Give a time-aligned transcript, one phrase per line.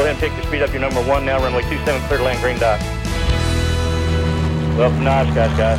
[0.00, 0.70] go ahead and pick your speed up.
[0.70, 2.80] Your number one now, runway 27, clear to land, green dot.
[4.78, 5.78] Welcome to Oshkosh, guys.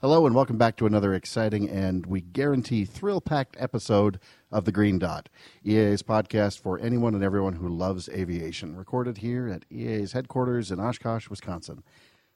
[0.00, 4.18] Hello, and welcome back to another exciting and we guarantee thrill packed episode
[4.50, 5.28] of The Green Dot,
[5.66, 10.80] EAA's podcast for anyone and everyone who loves aviation, recorded here at EAA's headquarters in
[10.80, 11.82] Oshkosh, Wisconsin.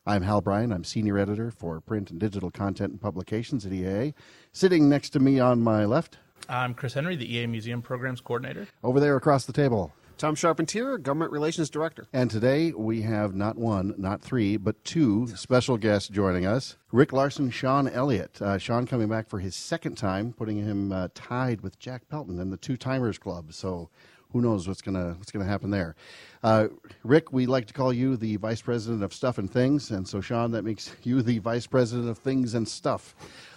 [0.05, 0.71] I'm Hal Bryan.
[0.71, 4.13] I'm senior editor for print and digital content and publications at EAA.
[4.53, 6.19] Sitting next to me on my left,
[6.49, 8.67] I'm Chris Henry, the EAA Museum Programs Coordinator.
[8.83, 9.93] over there across the table.
[10.19, 12.07] Tom Charpentier, Government Relations Director.
[12.13, 17.13] And today we have not one, not three, but two special guests joining us Rick
[17.15, 18.41] Larsen, Sean Elliott.
[18.43, 22.39] Uh, Sean coming back for his second time, putting him uh, tied with Jack Pelton
[22.39, 23.55] in the Two Timers Club.
[23.55, 23.89] So
[24.33, 25.97] who knows what's gonna what's gonna happen there.
[26.43, 26.69] Uh,
[27.05, 30.21] Rick, we like to call you the vice president of stuff and things, and so
[30.21, 33.15] Sean, that makes you the vice president of things and stuff.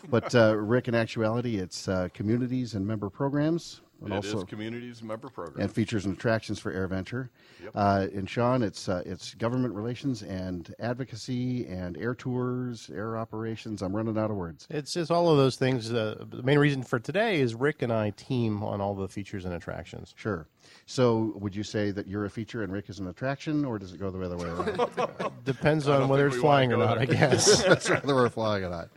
[0.09, 3.81] But uh, Rick, in actuality, it's uh, communities and member programs.
[4.03, 7.29] And It also, is communities and member programs and features and attractions for AirVenture.
[7.73, 13.81] Uh, and Sean, it's uh, it's government relations and advocacy and air tours, air operations.
[13.81, 14.67] I'm running out of words.
[14.69, 15.93] It's just all of those things.
[15.93, 19.45] Uh, the main reason for today is Rick and I team on all the features
[19.45, 20.13] and attractions.
[20.17, 20.47] Sure.
[20.85, 23.93] So, would you say that you're a feature and Rick is an attraction, or does
[23.93, 25.31] it go the other way around?
[25.45, 27.63] Depends on whether it's flying or not, I guess.
[27.67, 28.89] That's whether we're flying or not.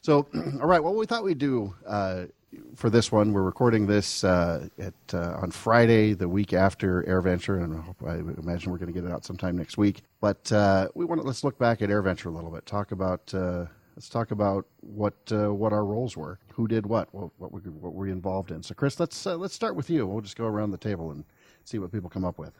[0.00, 0.26] So,
[0.60, 0.82] all right.
[0.82, 2.26] Well, we thought we'd do uh,
[2.74, 3.32] for this one.
[3.32, 8.02] We're recording this uh, at uh, on Friday, the week after AirVenture, and I, hope,
[8.06, 10.02] I imagine we're going to get it out sometime next week.
[10.20, 12.64] But uh, we want to let's look back at AirVenture a little bit.
[12.64, 17.12] Talk about uh, let's talk about what uh, what our roles were, who did what,
[17.12, 18.62] what what we what were we involved in.
[18.62, 20.06] So, Chris, let's uh, let's start with you.
[20.06, 21.24] We'll just go around the table and
[21.64, 22.52] see what people come up with.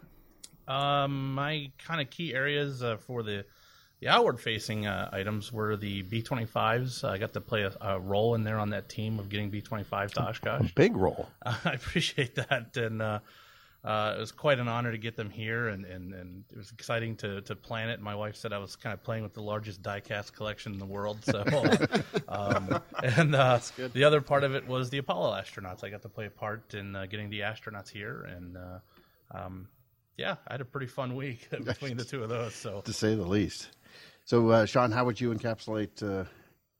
[0.66, 3.44] Um, my kind of key areas uh, for the
[4.00, 7.08] the outward facing uh, items were the B25s.
[7.08, 10.12] I got to play a, a role in there on that team of getting B25
[10.12, 10.72] to Oshkosh.
[10.74, 11.28] Big role.
[11.42, 13.00] I appreciate that, and
[13.86, 16.72] uh, it was quite an honor to get them here, and, and, and it was
[16.72, 18.00] exciting to, to plan it.
[18.00, 20.86] My wife said I was kind of playing with the largest diecast collection in the
[20.86, 21.18] world.
[21.22, 21.44] So,
[22.28, 23.60] um, and uh,
[23.92, 25.84] the other part of it was the Apollo astronauts.
[25.84, 28.78] I got to play a part in uh, getting the astronauts here, and uh,
[29.30, 29.68] um,
[30.16, 32.56] yeah, I had a pretty fun week between the two of those.
[32.56, 33.68] So, to say the least.
[34.24, 36.24] So, uh, Sean, how would you encapsulate uh,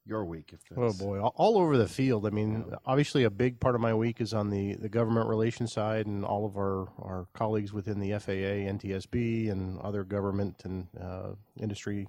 [0.07, 0.53] your week?
[0.53, 2.25] If Oh boy, all- all over the field.
[2.25, 5.73] I mean, obviously, a big part of my week is on the, the government relations
[5.73, 10.87] side, and all of our, our colleagues within the FAA, NTSB, and other government and
[11.01, 11.29] uh,
[11.59, 12.07] industry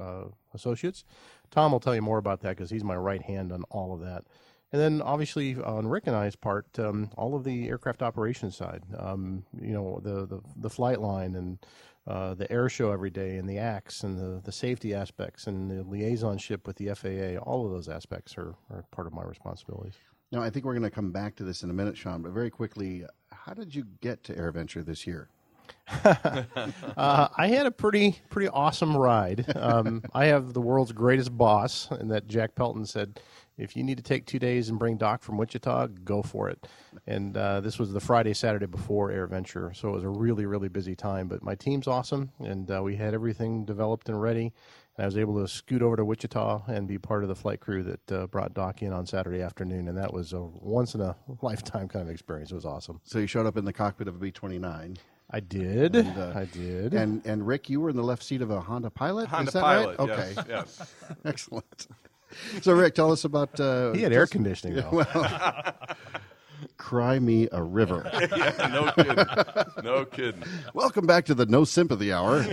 [0.00, 0.24] uh,
[0.54, 1.04] associates.
[1.50, 4.00] Tom will tell you more about that because he's my right hand on all of
[4.00, 4.24] that.
[4.72, 8.84] And then, obviously, on Rick and I's part, um, all of the aircraft operations side.
[8.96, 11.58] Um, you know, the, the the flight line and
[12.10, 15.70] uh, the air show every day, and the acts and the, the safety aspects and
[15.70, 17.40] the liaisonship with the FAA.
[17.40, 19.94] All of those aspects are, are part of my responsibilities.
[20.32, 22.32] Now, I think we're going to come back to this in a minute, Sean, but
[22.32, 25.28] very quickly, how did you get to AirVenture this year?
[26.96, 29.46] Uh, I had a pretty pretty awesome ride.
[29.56, 33.20] Um, I have the world's greatest boss, and that Jack Pelton said,
[33.60, 36.66] if you need to take two days and bring Doc from Wichita, go for it.
[37.06, 40.46] And uh, this was the Friday Saturday before Air Venture, so it was a really
[40.46, 41.28] really busy time.
[41.28, 44.52] But my team's awesome, and uh, we had everything developed and ready.
[44.96, 47.60] And I was able to scoot over to Wichita and be part of the flight
[47.60, 51.00] crew that uh, brought Doc in on Saturday afternoon, and that was a once in
[51.00, 52.50] a lifetime kind of experience.
[52.50, 53.00] It was awesome.
[53.04, 54.96] So you showed up in the cockpit of a B 29.
[55.32, 55.94] I did.
[55.94, 56.92] uh, I did.
[56.92, 59.28] And, and Rick, you were in the left seat of a Honda Pilot?
[59.28, 59.98] Honda Is that Pilot.
[60.00, 60.10] right?
[60.10, 60.32] Okay.
[60.48, 60.48] Yes.
[60.48, 60.94] yes.
[61.24, 61.86] Excellent.
[62.62, 63.58] So, Rick, tell us about.
[63.58, 65.04] Uh, he had air conditioning though.
[66.76, 68.08] Cry Me a River.
[68.36, 69.84] yeah, no kidding.
[69.84, 70.42] No kidding.
[70.74, 72.44] Welcome back to the No Sympathy Hour.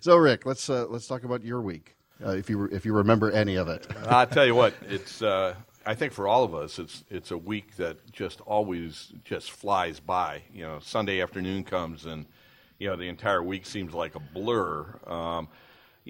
[0.00, 3.30] so, Rick, let's uh, let's talk about your week, uh, if you if you remember
[3.30, 3.86] any of it.
[4.06, 4.74] I'll tell you what.
[4.88, 5.22] It's.
[5.22, 5.54] Uh,
[5.86, 10.00] I think for all of us, it's it's a week that just always just flies
[10.00, 10.42] by.
[10.52, 12.26] You know, Sunday afternoon comes and
[12.78, 14.98] you know the entire week seems like a blur.
[15.06, 15.48] Um,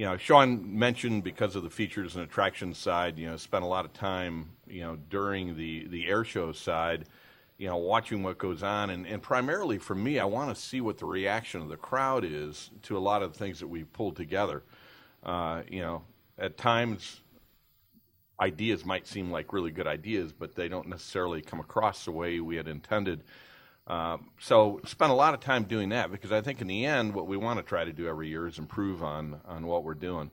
[0.01, 3.67] you know, Sean mentioned because of the features and attractions side, you know, spent a
[3.67, 7.05] lot of time, you know, during the the air show side,
[7.59, 10.81] you know, watching what goes on, and, and primarily for me, I want to see
[10.81, 13.93] what the reaction of the crowd is to a lot of the things that we've
[13.93, 14.63] pulled together.
[15.23, 16.03] Uh, you know,
[16.39, 17.21] at times
[18.41, 22.41] ideas might seem like really good ideas, but they don't necessarily come across the way
[22.41, 23.23] we had intended.
[23.91, 27.13] Um, so spent a lot of time doing that because I think in the end,
[27.13, 29.95] what we want to try to do every year is improve on on what we're
[29.95, 30.31] doing.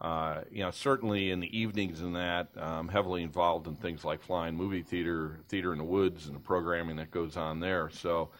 [0.00, 4.22] Uh, you know, certainly in the evenings and that, I'm heavily involved in things like
[4.22, 7.90] flying movie theater, theater in the woods, and the programming that goes on there.
[7.90, 8.30] So,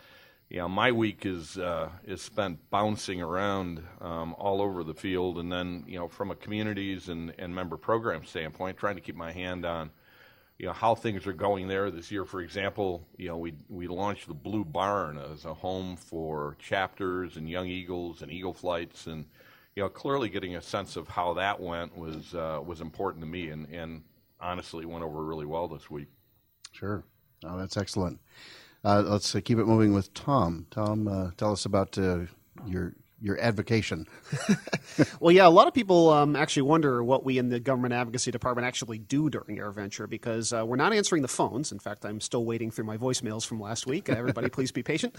[0.48, 5.38] you know, my week is uh, is spent bouncing around um, all over the field,
[5.38, 9.16] and then you know, from a communities and, and member program standpoint, trying to keep
[9.16, 9.90] my hand on
[10.58, 12.24] you know how things are going there this year.
[12.24, 17.36] For example, you know we we launched the Blue Barn as a home for chapters
[17.36, 19.24] and young eagles and eagle flights, and
[19.74, 23.28] you know clearly getting a sense of how that went was uh, was important to
[23.28, 24.02] me, and and
[24.40, 26.08] honestly went over really well this week.
[26.72, 27.04] Sure.
[27.44, 28.20] Oh, that's excellent.
[28.84, 30.66] Uh, let's uh, keep it moving with Tom.
[30.70, 32.20] Tom, uh, tell us about uh,
[32.66, 34.06] your your advocation.
[35.20, 38.32] well, yeah, a lot of people um, actually wonder what we in the government advocacy
[38.32, 41.70] department actually do during AirVenture because uh, we're not answering the phones.
[41.70, 44.08] In fact, I'm still waiting through my voicemails from last week.
[44.08, 45.14] Everybody, please be patient.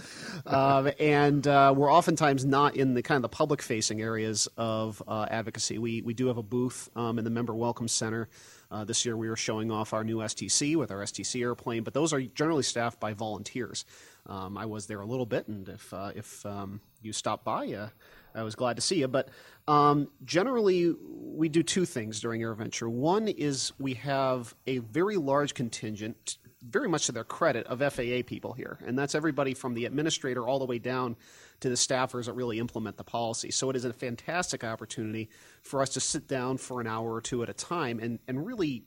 [0.45, 5.01] Uh, and uh, we're oftentimes not in the kind of the public facing areas of
[5.07, 5.77] uh, advocacy.
[5.77, 8.27] We we do have a booth um, in the Member Welcome Center.
[8.69, 11.93] Uh, this year we were showing off our new STC with our STC airplane, but
[11.93, 13.85] those are generally staffed by volunteers.
[14.25, 17.73] Um, I was there a little bit, and if uh, if um, you stop by,
[17.73, 17.89] uh,
[18.33, 19.07] I was glad to see you.
[19.07, 19.29] But
[19.67, 22.89] um, generally, we do two things during AirVenture.
[22.89, 28.21] One is we have a very large contingent, very much to their credit, of FAA
[28.25, 31.17] people here, and that's everybody from the administrator all the way down
[31.59, 33.51] to the staffers that really implement the policy.
[33.51, 35.29] So it is a fantastic opportunity
[35.61, 38.45] for us to sit down for an hour or two at a time and, and
[38.45, 38.83] really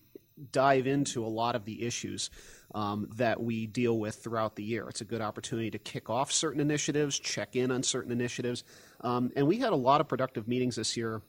[0.53, 2.31] dive into a lot of the issues
[2.75, 4.88] um, that we deal with throughout the year.
[4.88, 8.65] It's a good opportunity to kick off certain initiatives, check in on certain initiatives.
[9.00, 11.23] Um, and we had a lot of productive meetings this year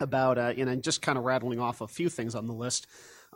[0.00, 2.86] about, uh, and I'm just kind of rattling off a few things on the list.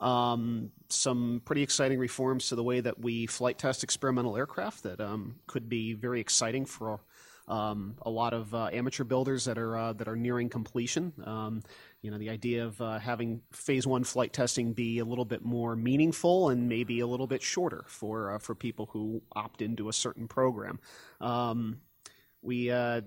[0.00, 5.00] Um, some pretty exciting reforms to the way that we flight test experimental aircraft that
[5.00, 7.00] um, could be very exciting for
[7.49, 11.12] um, a lot of uh, amateur builders that are uh, that are nearing completion.
[12.02, 15.44] You know, the idea of uh, having phase one flight testing be a little bit
[15.44, 19.88] more meaningful and maybe a little bit shorter for uh, for people who opt into
[19.88, 20.78] a certain program.
[21.20, 21.81] Um,
[22.46, 23.00] we uh,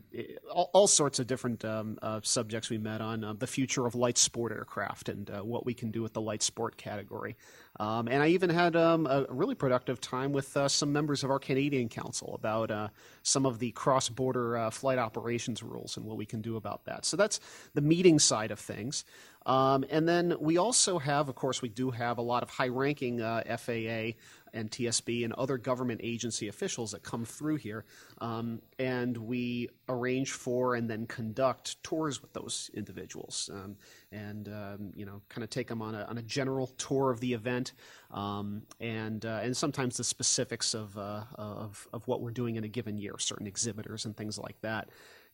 [0.51, 3.95] all, all, sorts of different um, uh, subjects we met on uh, the future of
[3.95, 7.37] light sport aircraft and uh, what we can do with the light sport category.
[7.79, 11.31] Um, and I even had um, a really productive time with uh, some members of
[11.31, 12.89] our Canadian Council about uh,
[13.23, 17.05] some of the cross border flight operations rules and what we can do about that.
[17.05, 17.39] So that's
[17.73, 19.05] the meeting side of things.
[19.45, 22.67] Um, and then we also have, of course, we do have a lot of high
[22.67, 24.11] ranking FAA
[24.53, 27.85] and TSB and other government agency officials that come through here.
[28.19, 33.75] Um, and we arrange for and then conduct tours with those individuals um,
[34.11, 37.19] and, um, you know, kind of take them on a, on a general tour of
[37.19, 37.73] the event
[38.11, 42.63] um, and, uh, and sometimes the specifics of, uh, of, of what we're doing in
[42.63, 44.89] a given year, certain exhibitors and things like that.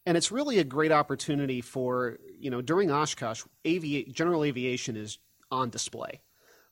[0.06, 5.18] And it's really a great opportunity for, you know, during Oshkosh, avi- general aviation is
[5.52, 6.22] on display.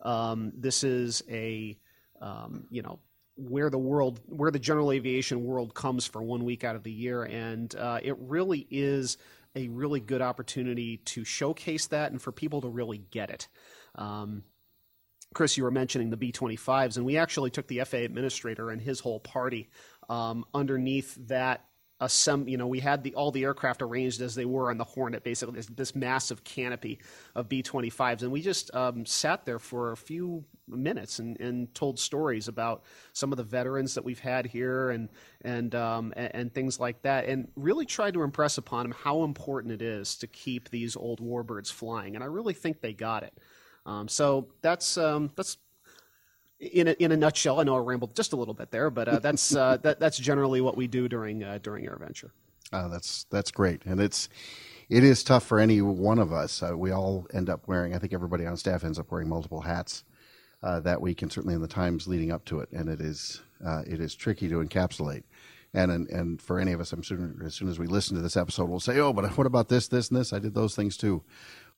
[0.01, 1.78] Um, this is a
[2.24, 3.00] um, you know
[3.36, 6.92] where the world where the general aviation world comes for one week out of the
[6.92, 7.24] year.
[7.24, 9.18] And uh, it really is
[9.56, 13.48] a really good opportunity to showcase that and for people to really get it.
[13.96, 14.44] Um,
[15.34, 19.00] chris you were mentioning the b-25s and we actually took the faa administrator and his
[19.00, 19.68] whole party
[20.08, 21.66] um, underneath that
[22.04, 24.84] assemb- you know, we had the all the aircraft arranged as they were on the
[24.84, 27.00] Hornet, basically this, this massive canopy
[27.36, 32.00] of B-25s, and we just um, sat there for a few minutes and, and told
[32.00, 35.10] stories about some of the veterans that we've had here and
[35.42, 39.24] and, um, and, and things like that, and really tried to impress upon them how
[39.24, 43.24] important it is to keep these old warbirds flying, and I really think they got
[43.24, 43.38] it.
[43.86, 45.57] Um, so that's um, that's
[46.71, 49.07] in a, in a nutshell, I know I rambled just a little bit there, but
[49.07, 52.32] uh, that's uh, that, that's generally what we do during uh, during AirVenture.
[52.72, 54.29] Oh, that's that's great, and it's
[54.89, 56.63] it is tough for any one of us.
[56.63, 57.93] Uh, we all end up wearing.
[57.93, 60.03] I think everybody on staff ends up wearing multiple hats
[60.63, 62.72] uh, that week, and certainly in the times leading up to it.
[62.72, 65.24] And it is uh, it is tricky to encapsulate.
[65.75, 68.22] And, and and for any of us, I'm soon as soon as we listen to
[68.22, 70.32] this episode, we'll say, "Oh, but what about this, this, and this?
[70.34, 71.24] I did those things too."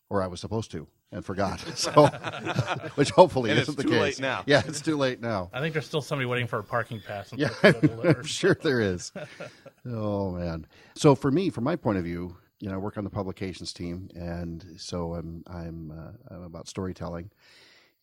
[0.10, 1.64] or I was supposed to and forgot.
[1.76, 1.92] So,
[2.96, 3.92] which hopefully and isn't the case.
[3.92, 4.44] too late now.
[4.46, 5.50] Yeah, it's too late now.
[5.54, 7.32] I think there's still somebody waiting for a parking pass.
[7.36, 9.12] Yeah, I'm sure there is.
[9.86, 10.66] oh man.
[10.96, 13.74] So for me, from my point of view, you know, I work on the publications
[13.74, 17.30] team, and so I'm I'm, uh, I'm about storytelling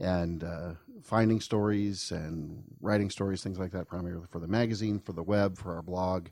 [0.03, 5.13] and uh, finding stories and writing stories, things like that, primarily for the magazine, for
[5.13, 6.29] the web, for our blog.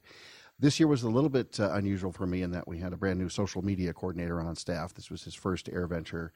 [0.59, 2.97] This year was a little bit uh, unusual for me in that we had a
[2.97, 4.93] brand new social media coordinator on staff.
[4.93, 6.31] This was his first AirVenture,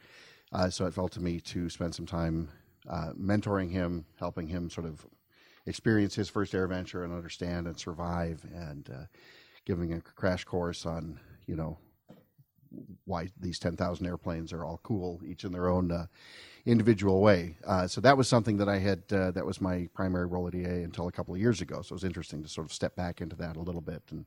[0.53, 2.49] uh, so it felt to me to spend some time
[2.89, 5.05] uh, mentoring him, helping him sort of
[5.67, 9.05] experience his first air venture and understand and survive, and uh,
[9.67, 11.77] giving a crash course on you know
[13.05, 16.07] why these 10,000 airplanes are all cool, each in their own uh,
[16.67, 17.57] individual way.
[17.67, 20.55] Uh, so that was something that I had, uh, that was my primary role at
[20.55, 21.83] EAA until a couple of years ago.
[21.83, 24.25] So it was interesting to sort of step back into that a little bit and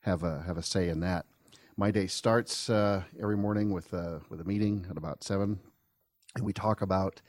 [0.00, 1.26] have a, have a say in that.
[1.76, 5.58] My day starts uh, every morning with, uh, with a meeting at about 7,
[6.34, 7.22] and we talk about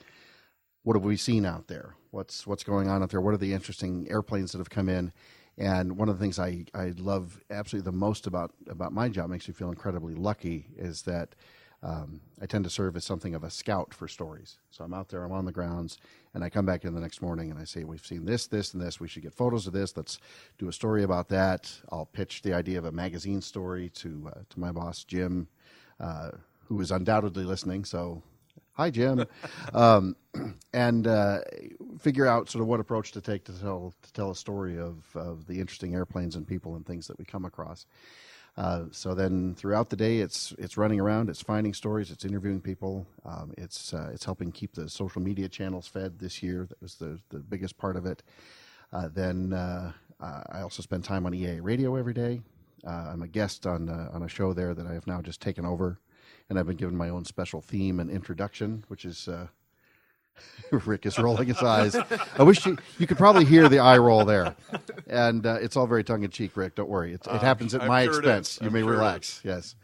[0.84, 1.96] what have we seen out there?
[2.12, 3.22] What's what's going on out there?
[3.22, 5.12] What are the interesting airplanes that have come in?
[5.60, 9.30] And one of the things I, I love absolutely the most about about my job
[9.30, 11.36] makes me feel incredibly lucky is that
[11.84, 14.58] um, I tend to serve as something of a scout for stories.
[14.70, 15.98] So I'm out there, I'm on the grounds,
[16.34, 18.74] and I come back in the next morning and I say, We've seen this, this,
[18.74, 19.00] and this.
[19.00, 19.96] We should get photos of this.
[19.96, 20.20] Let's
[20.58, 21.72] do a story about that.
[21.92, 25.48] I'll pitch the idea of a magazine story to, uh, to my boss, Jim,
[26.00, 26.32] uh,
[26.68, 27.84] who is undoubtedly listening.
[27.84, 28.24] So,
[28.80, 29.26] hi, Jim.
[29.74, 30.16] um,
[30.74, 31.40] and uh,
[32.00, 35.04] figure out sort of what approach to take to tell, to tell a story of,
[35.16, 37.86] of the interesting airplanes and people and things that we come across.
[38.56, 42.60] Uh, so then throughout the day, it's it's running around, it's finding stories, it's interviewing
[42.60, 46.66] people, um, it's uh, it's helping keep the social media channels fed this year.
[46.68, 48.24] That was the the biggest part of it.
[48.92, 52.42] Uh, then uh, I also spend time on EAA Radio every day.
[52.86, 55.66] Uh, I'm a guest on on a show there that I have now just taken
[55.66, 56.00] over,
[56.50, 59.30] and I've been given my own special theme and introduction, which is
[60.72, 61.96] Rick is rolling his eyes.
[62.38, 64.56] I wish you, you could probably hear the eye roll there.
[65.08, 66.76] And uh, it's all very tongue in cheek, Rick.
[66.76, 67.14] Don't worry.
[67.14, 68.60] It, it happens at I'm my sure expense.
[68.62, 69.42] You I'm may sure relax.
[69.44, 69.76] Yes.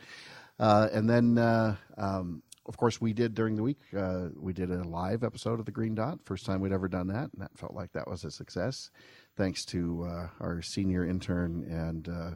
[0.59, 4.71] Uh, and then, uh, um, of course, we did during the week, uh, we did
[4.71, 6.19] a live episode of The Green Dot.
[6.23, 7.31] First time we'd ever done that.
[7.33, 8.89] And that felt like that was a success.
[9.35, 12.31] Thanks to uh, our senior intern and uh,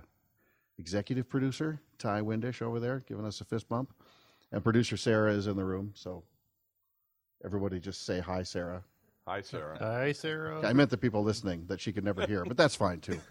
[0.77, 3.93] executive producer, Ty Windish, over there, giving us a fist bump.
[4.51, 5.91] And producer Sarah is in the room.
[5.95, 6.23] So
[7.43, 8.83] everybody just say hi, Sarah.
[9.27, 9.77] Hi, Sarah.
[9.79, 10.67] Hi, Sarah.
[10.67, 13.19] I meant the people listening that she could never hear, but that's fine too.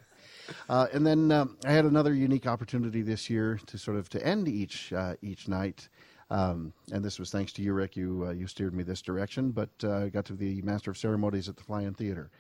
[0.71, 4.27] Uh, and then um, I had another unique opportunity this year to sort of to
[4.27, 5.91] end each uh, each night,
[6.31, 7.97] um, and this was thanks to you, Rick.
[7.97, 10.91] You uh, you steered me this direction, but uh, I got to be the master
[10.91, 12.31] of ceremonies at the Fly-In Theater,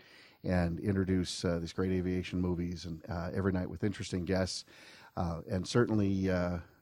[0.42, 4.64] and introduce uh, these great aviation movies, and uh, every night with interesting guests.
[5.16, 6.30] Uh, and certainly,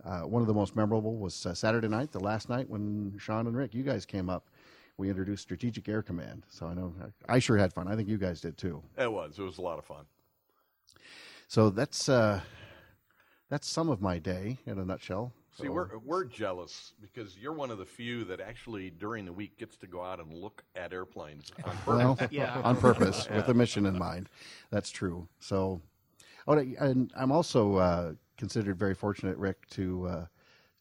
[0.07, 3.47] uh, one of the most memorable was uh, Saturday night, the last night when Sean
[3.47, 4.49] and Rick, you guys came up.
[4.99, 6.45] We introduced Strategic Air Command.
[6.49, 6.95] So I know
[7.29, 7.87] I sure had fun.
[7.89, 8.83] I think you guys did too.
[8.97, 9.39] It was.
[9.39, 10.05] It was a lot of fun.
[11.49, 12.41] So that's uh,
[13.51, 15.33] that's some of my day in a nutshell.
[15.59, 19.33] See, So- we're we're jealous because you're one of the few that actually during the
[19.33, 21.87] week gets to go out and look at airplanes on purpose.
[21.87, 22.61] well, Yeah.
[22.63, 24.29] on purpose with a mission in mind.
[24.71, 25.29] That's true.
[25.41, 25.81] So,
[26.49, 30.27] oh, and I'm also uh, considered very fortunate, Rick, to uh,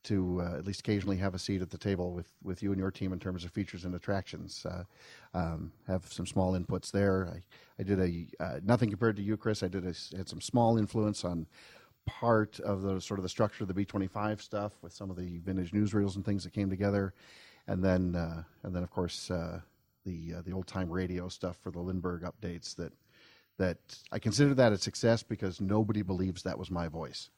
[0.06, 2.80] to uh, at least occasionally have a seat at the table with, with you and
[2.80, 4.64] your team in terms of features and attractions.
[4.64, 4.84] Uh,
[5.34, 7.28] um, have some small inputs there.
[7.34, 7.42] I,
[7.80, 9.64] I did a uh, nothing compared to you, Chris.
[9.64, 11.48] I did a, had some small influence on
[12.06, 15.40] part of the sort of the structure of the B25 stuff with some of the
[15.40, 17.14] vintage newsreels and things that came together,
[17.68, 19.60] and then uh, and then of course uh,
[20.06, 22.94] the uh, the old time radio stuff for the Lindbergh updates that
[23.58, 23.78] that
[24.12, 27.30] I consider that a success because nobody believes that was my voice.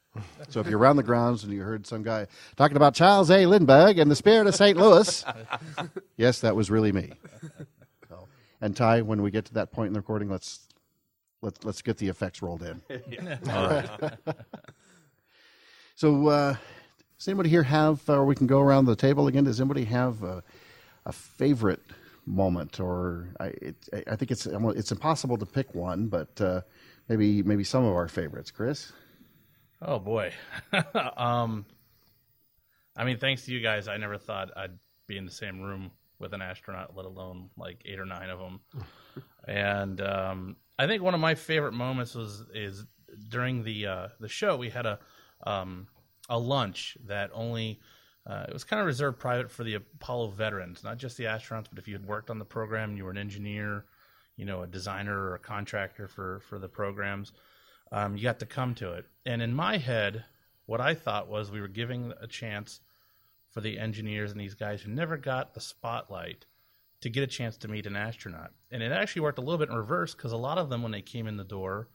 [0.48, 3.46] So if you're around the grounds and you heard some guy talking about Charles A.
[3.46, 4.76] Lindbergh and the spirit of St.
[4.76, 5.24] Louis,
[6.16, 7.12] yes, that was really me.
[8.08, 8.28] So,
[8.60, 10.68] and Ty, when we get to that point in the recording, let's
[11.42, 12.80] let's let's get the effects rolled in.
[13.50, 13.90] All right.
[15.94, 16.56] so, uh,
[17.18, 19.44] does anybody here have, or we can go around the table again?
[19.44, 20.42] Does anybody have a,
[21.04, 21.82] a favorite
[22.26, 26.60] moment, or I, it, I think it's it's impossible to pick one, but uh,
[27.08, 28.92] maybe maybe some of our favorites, Chris.
[29.80, 30.32] Oh boy.
[31.16, 31.64] um,
[32.96, 35.92] I mean, thanks to you guys, I never thought I'd be in the same room
[36.18, 38.60] with an astronaut, let alone like eight or nine of them.
[39.46, 42.84] and um, I think one of my favorite moments was is
[43.28, 44.56] during the uh, the show.
[44.56, 44.98] We had a
[45.46, 45.86] um,
[46.28, 47.80] a lunch that only
[48.26, 51.66] uh, it was kind of reserved private for the Apollo veterans, not just the astronauts,
[51.70, 53.84] but if you had worked on the program, you were an engineer,
[54.36, 57.32] you know, a designer or a contractor for for the programs
[57.92, 59.06] um, you got to come to it.
[59.24, 60.24] And in my head,
[60.66, 62.80] what I thought was we were giving a chance
[63.50, 66.44] for the engineers and these guys who never got the spotlight
[67.00, 68.52] to get a chance to meet an astronaut.
[68.70, 70.92] And it actually worked a little bit in reverse because a lot of them, when
[70.92, 71.88] they came in the door,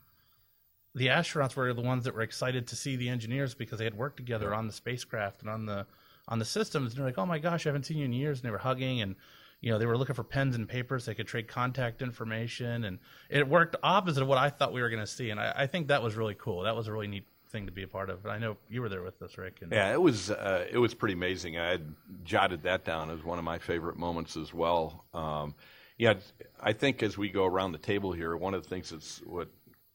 [0.95, 3.97] the astronauts were the ones that were excited to see the engineers because they had
[3.97, 5.85] worked together on the spacecraft and on the
[6.27, 6.91] on the systems.
[6.91, 8.57] And they're like, "Oh my gosh, I haven't seen you in years." And they were
[8.57, 9.15] hugging and
[9.63, 11.05] you know, they were looking for pens and papers.
[11.05, 14.89] They could trade contact information, and it worked opposite of what I thought we were
[14.89, 15.29] going to see.
[15.29, 16.63] And I, I, think that was really cool.
[16.63, 18.25] That was a really neat thing to be a part of.
[18.25, 19.59] I know you were there with us, Rick.
[19.61, 21.57] And, Yeah, it was uh, it was pretty amazing.
[21.57, 25.05] I had jotted that down as one of my favorite moments as well.
[25.13, 25.55] Um,
[25.97, 26.15] yeah,
[26.59, 29.47] I think as we go around the table here, one of the things that's what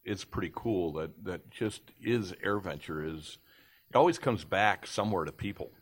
[0.02, 3.36] is pretty cool that that just is AirVenture is
[3.90, 5.72] it always comes back somewhere to people,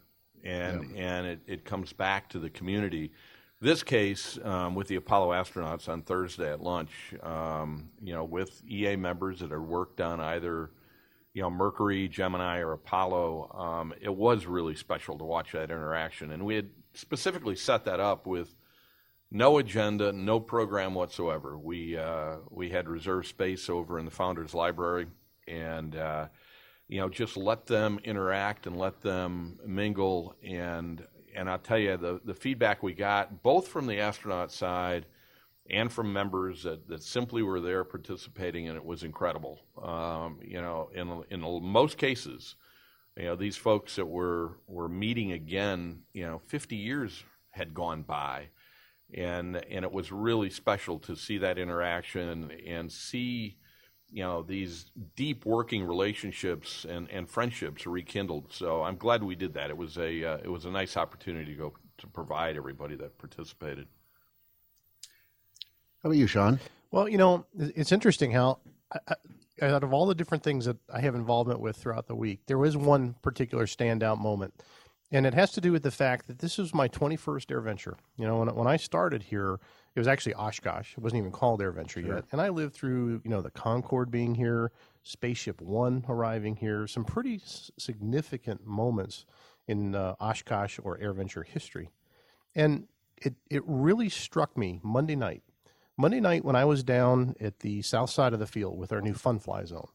[0.43, 3.13] and and it, it comes back to the community.
[3.61, 8.63] This case um, with the Apollo astronauts on Thursday at lunch, um, you know, with
[8.67, 10.71] EAA members that had worked on either
[11.37, 16.33] you know, Mercury, Gemini, or Apollo, um, it was really special to watch that interaction.
[16.33, 18.57] And we had specifically set that up with
[19.31, 21.59] no agenda, no program whatsoever.
[21.59, 25.09] We uh, we had reserved space over in the founders library,
[25.47, 26.29] and uh,
[26.89, 30.37] you know just let them interact and let them mingle.
[30.43, 35.07] And and I'll tell you the the feedback we got both from the astronaut side
[35.69, 39.61] and from members that, that simply were there participating, and it was incredible.
[39.83, 42.57] Um, you know, in in most cases,
[43.17, 48.03] you know these folks that were were meeting again, you know, 50 years had gone
[48.03, 48.49] by
[49.15, 53.57] and and it was really special to see that interaction and see
[54.17, 58.51] you know these deep working relationships and, and friendships rekindled.
[58.51, 59.69] So I'm glad we did that.
[59.69, 63.19] It was a uh, it was a nice opportunity to go to provide everybody that
[63.19, 63.87] participated.
[66.03, 66.59] How about you, Sean?
[66.91, 69.17] Well, you know, it's interesting how I,
[69.61, 72.41] I, out of all the different things that I have involvement with throughout the week,
[72.47, 74.55] there was one particular standout moment
[75.13, 77.97] and it has to do with the fact that this was my 21st air venture.
[78.17, 79.61] You know, when, when I started here,
[79.97, 80.93] it was actually Oshkosh.
[80.93, 82.17] It wasn't even called AirVenture sure.
[82.17, 82.25] yet.
[82.31, 84.71] And I lived through, you know, the Concorde being here,
[85.03, 89.25] Spaceship One arriving here, some pretty s- significant moments
[89.67, 91.89] in uh, Oshkosh or AirVenture history.
[92.55, 95.43] And it, it really struck me Monday night.
[95.97, 99.01] Monday night when I was down at the south side of the field with our
[99.01, 99.89] new Fun Fly Zone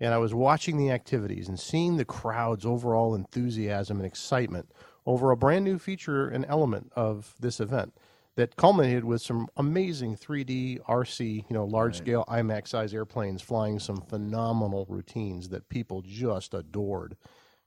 [0.00, 4.70] and I was watching the activities and seeing the crowd's overall enthusiasm and excitement
[5.06, 7.94] over a brand new feature and element of this event
[8.36, 12.44] that culminated with some amazing 3D RC, you know, large scale right.
[12.44, 17.16] IMAX size airplanes flying some phenomenal routines that people just adored.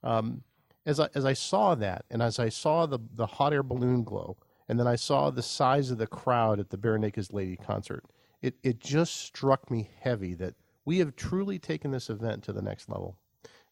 [0.03, 0.43] Um,
[0.86, 4.03] as I as I saw that, and as I saw the the hot air balloon
[4.03, 8.03] glow, and then I saw the size of the crowd at the Barenaked Lady concert,
[8.41, 10.55] it it just struck me heavy that
[10.86, 13.17] we have truly taken this event to the next level.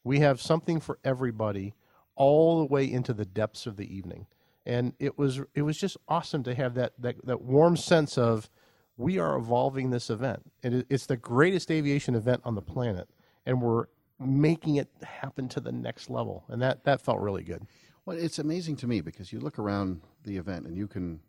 [0.04, 1.74] We have something for everybody
[2.16, 4.28] all the way into the depths of the evening.
[4.66, 8.50] And it was it was just awesome to have that that, that warm sense of
[8.98, 10.52] we are evolving this event.
[10.64, 13.10] It, it's the greatest aviation event on the planet,
[13.46, 13.86] and we're
[14.20, 16.46] making it happen to the next level.
[16.48, 17.66] And that, that felt really good.
[18.06, 21.20] Well, it's amazing to me because you look around the event and you can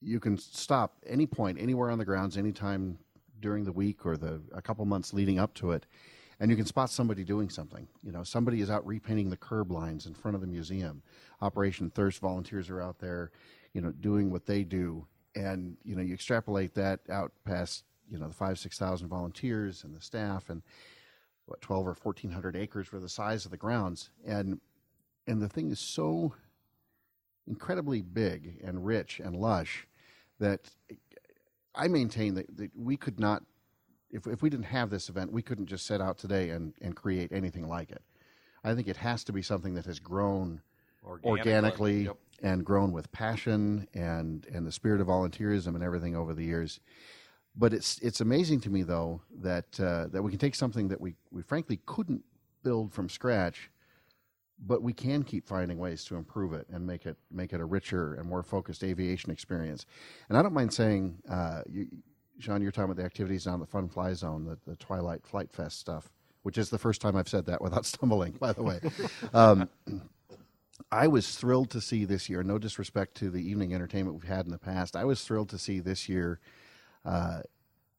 [0.00, 2.98] you can stop any point anywhere on the grounds anytime
[3.40, 5.86] during the week or the a couple months leading up to it,
[6.40, 7.86] and you can spot somebody doing something.
[8.02, 11.02] You know, somebody is out repainting the curb lines in front of the museum.
[11.40, 13.30] Operation Thirst volunteers are out there,
[13.72, 18.18] you know, doing what they do, and you know, you extrapolate that out past you
[18.18, 20.62] know the five six thousand volunteers and the staff and
[21.46, 24.60] what twelve or fourteen hundred acres for the size of the grounds, and
[25.26, 26.34] and the thing is so
[27.46, 29.86] incredibly big and rich and lush
[30.38, 30.70] that
[31.74, 33.42] I maintain that, that we could not,
[34.14, 36.94] if, if we didn't have this event, we couldn't just set out today and, and
[36.94, 38.02] create anything like it.
[38.62, 40.62] I think it has to be something that has grown
[41.04, 42.16] organically, organically yep.
[42.42, 46.80] and grown with passion and, and the spirit of volunteerism and everything over the years.
[47.56, 51.00] But it's it's amazing to me though that uh, that we can take something that
[51.00, 52.24] we, we frankly couldn't
[52.64, 53.70] build from scratch
[54.66, 57.64] but we can keep finding ways to improve it and make it make it a
[57.64, 59.84] richer and more focused aviation experience.
[60.28, 61.86] And I don't mind saying, uh, you,
[62.38, 65.52] Sean, you're talking about the activities on the Fun Fly Zone, the, the Twilight Flight
[65.52, 66.10] Fest stuff,
[66.42, 68.80] which is the first time I've said that without stumbling, by the way.
[69.32, 69.68] um,
[70.90, 72.42] I was thrilled to see this year.
[72.42, 74.96] No disrespect to the evening entertainment we've had in the past.
[74.96, 76.40] I was thrilled to see this year
[77.04, 77.42] uh,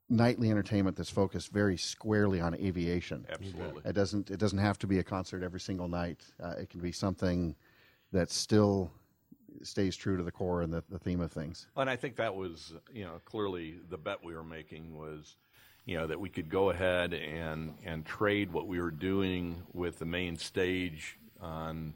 [0.10, 3.26] nightly entertainment that's focused very squarely on aviation.
[3.32, 3.82] Absolutely.
[3.86, 6.22] It doesn't it doesn't have to be a concert every single night.
[6.42, 7.56] Uh, it can be something
[8.12, 8.92] that still
[9.64, 11.68] stays true to the core and the, the theme of things.
[11.76, 15.36] And I think that was, you know, clearly the bet we were making was,
[15.86, 20.00] you know, that we could go ahead and and trade what we were doing with
[20.00, 21.94] the main stage on,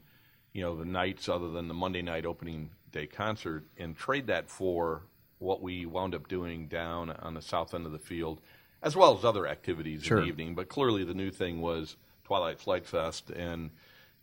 [0.52, 4.48] you know, the nights other than the Monday night opening day concert and trade that
[4.48, 5.02] for
[5.38, 8.40] what we wound up doing down on the south end of the field,
[8.82, 10.18] as well as other activities sure.
[10.18, 10.54] in the evening.
[10.54, 13.70] But clearly, the new thing was Twilight Flight Fest, and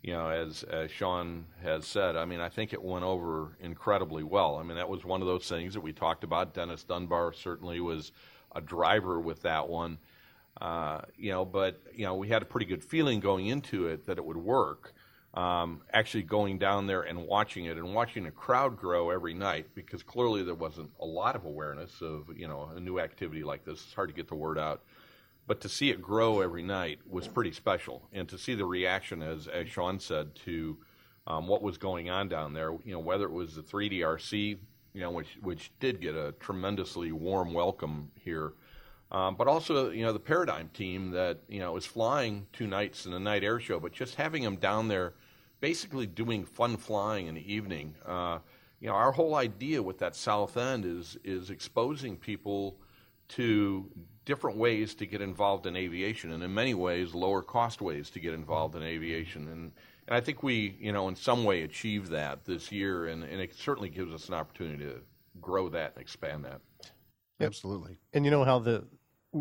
[0.02, 4.22] you know, as as Sean has said, I mean, I think it went over incredibly
[4.22, 4.56] well.
[4.56, 6.54] I mean, that was one of those things that we talked about.
[6.54, 8.12] Dennis Dunbar certainly was
[8.54, 9.98] a driver with that one.
[10.60, 14.06] Uh, you know, but you know, we had a pretty good feeling going into it
[14.06, 14.94] that it would work
[15.34, 19.66] um, actually going down there and watching it and watching a crowd grow every night
[19.74, 23.64] because clearly there wasn't a lot of awareness of you know a new activity like
[23.64, 23.84] this.
[23.84, 24.82] It's hard to get the word out,
[25.48, 29.22] but to see it grow every night was pretty special, and to see the reaction,
[29.22, 30.76] as as Sean said, to
[31.26, 32.70] um, what was going on down there.
[32.84, 34.58] You know whether it was the 3DRC,
[34.92, 38.52] you know which which did get a tremendously warm welcome here.
[39.10, 43.06] Um, but also, you know, the Paradigm team that you know was flying two nights
[43.06, 45.14] in a night air show, but just having them down there,
[45.60, 48.38] basically doing fun flying in the evening, uh,
[48.80, 52.76] you know, our whole idea with that south end is is exposing people
[53.28, 53.90] to
[54.28, 58.20] different ways to get involved in aviation, and in many ways, lower cost ways to
[58.20, 59.48] get involved in aviation.
[59.48, 59.72] And
[60.06, 63.40] and I think we, you know, in some way achieved that this year, and, and
[63.40, 65.00] it certainly gives us an opportunity to
[65.40, 66.60] grow that and expand that.
[67.40, 67.98] Absolutely.
[68.12, 68.84] And you know how the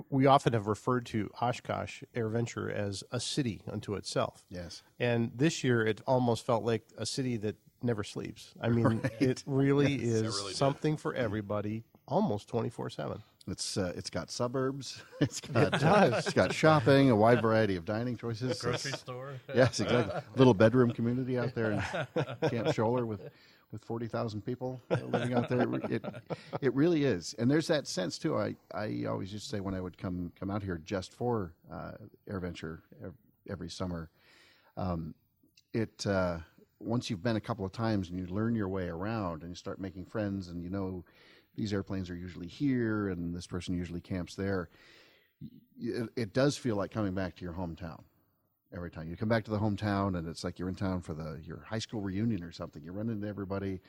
[0.09, 4.45] we often have referred to Oshkosh Air Venture as a city unto itself.
[4.49, 4.83] Yes.
[4.99, 8.53] And this year, it almost felt like a city that never sleeps.
[8.61, 10.57] I mean, it really is really did.
[10.57, 13.21] something for everybody, almost twenty four seven.
[13.47, 15.01] It's uh, it's got suburbs.
[15.21, 16.25] It's got It does.
[16.25, 18.59] it's got shopping, a wide variety of dining choices.
[18.59, 19.33] A Grocery store.
[19.55, 20.21] Yes, exactly.
[20.35, 21.79] Little bedroom community out there in
[22.49, 23.21] Camp Scholler with
[23.71, 25.61] with forty thousand people living out there.
[25.89, 26.05] It
[26.61, 28.37] it really is, and there's that sense too.
[28.37, 31.53] I, I always used to say when I would come come out here just for
[31.71, 31.91] uh,
[32.29, 33.13] AirVenture ev-
[33.49, 34.09] every summer,
[34.75, 35.13] um,
[35.73, 36.37] it uh,
[36.79, 39.55] once you've been a couple of times and you learn your way around and you
[39.55, 41.03] start making friends and you know
[41.57, 44.69] these airplanes are usually here and this person usually camps there.
[45.79, 48.03] It, it does feel like coming back to your hometown
[48.73, 49.09] every time.
[49.09, 51.65] You come back to the hometown and it's like you're in town for the your
[51.67, 52.83] high school reunion or something.
[52.83, 53.81] You run into everybody.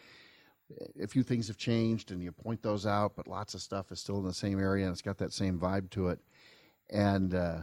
[1.01, 4.01] A few things have changed and you point those out but lots of stuff is
[4.01, 6.19] still in the same area and it's got that same vibe to it.
[6.91, 7.59] And uh,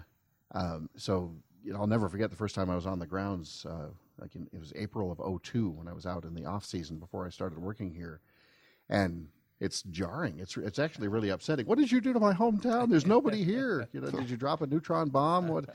[0.54, 3.66] um, so you know, i'll never forget the first time i was on the grounds
[3.68, 3.88] uh,
[4.22, 7.00] like in, it was april of 02 when i was out in the off season
[7.00, 8.22] before i started working here.
[8.88, 10.40] And it's jarring.
[10.40, 11.66] It's it's actually really upsetting.
[11.66, 12.90] What did you do to my hometown?
[12.90, 13.88] There's nobody here.
[13.94, 15.48] You know, did you drop a neutron bomb?
[15.48, 15.66] What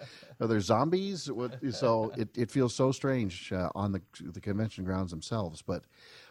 [0.40, 1.30] are there zombies?
[1.30, 5.62] What, so it, it feels so strange uh, on the the convention grounds themselves.
[5.62, 5.84] But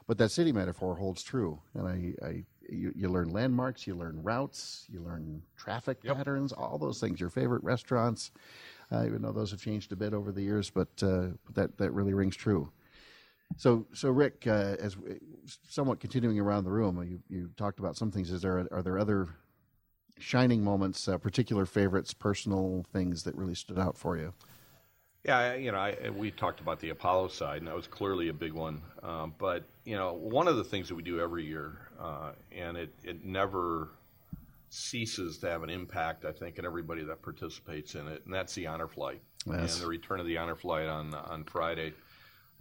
[0.05, 4.21] but that city metaphor holds true, and I, I you, you learn landmarks, you learn
[4.21, 7.19] routes, you learn traffic patterns, all those things.
[7.19, 8.31] Your favorite restaurants,
[8.91, 11.91] uh, even though those have changed a bit over the years, but uh, that that
[11.91, 12.71] really rings true.
[13.57, 14.95] So, so Rick, uh, as
[15.67, 18.31] somewhat continuing around the room, you, you talked about some things.
[18.31, 19.27] Is there are there other
[20.17, 24.33] shining moments, uh, particular favorites, personal things that really stood out for you?
[25.25, 28.33] Yeah, you know, I, we talked about the Apollo side, and that was clearly a
[28.33, 28.81] big one.
[29.03, 32.77] Um, but you know, one of the things that we do every year, uh, and
[32.77, 33.89] it it never
[34.69, 38.53] ceases to have an impact, I think, in everybody that participates in it, and that's
[38.53, 39.75] the honor flight Yes.
[39.75, 41.93] and the return of the honor flight on on Friday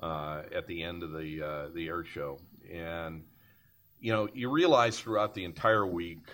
[0.03, 2.39] uh, at the end of the uh, the air show.
[2.73, 3.25] And
[4.01, 6.29] you know, you realize throughout the entire week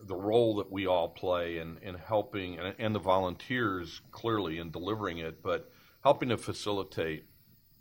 [0.00, 4.70] the role that we all play in, in helping and, and the volunteers clearly in
[4.70, 5.72] delivering it, but
[6.04, 7.24] helping to facilitate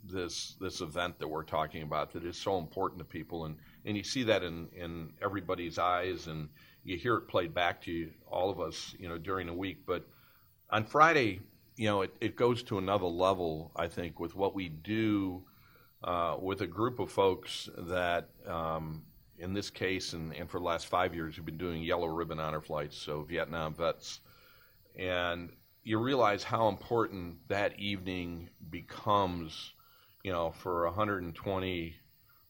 [0.04, 3.98] this this event that we're talking about that is so important to people and, and
[3.98, 6.48] you see that in, in everybody's eyes and
[6.88, 9.86] you hear it played back to you, all of us, you know, during the week.
[9.86, 10.08] But
[10.70, 11.42] on Friday,
[11.78, 15.44] you know, it, it goes to another level, I think, with what we do
[16.04, 19.04] uh, with a group of folks that, um,
[19.38, 22.40] in this case, and, and for the last five years, have been doing yellow ribbon
[22.40, 24.22] honor flights, so Vietnam vets.
[24.98, 25.52] And
[25.84, 29.74] you realize how important that evening becomes,
[30.24, 31.96] you know, for 120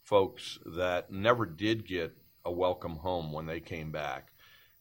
[0.03, 4.31] folks that never did get a welcome home when they came back.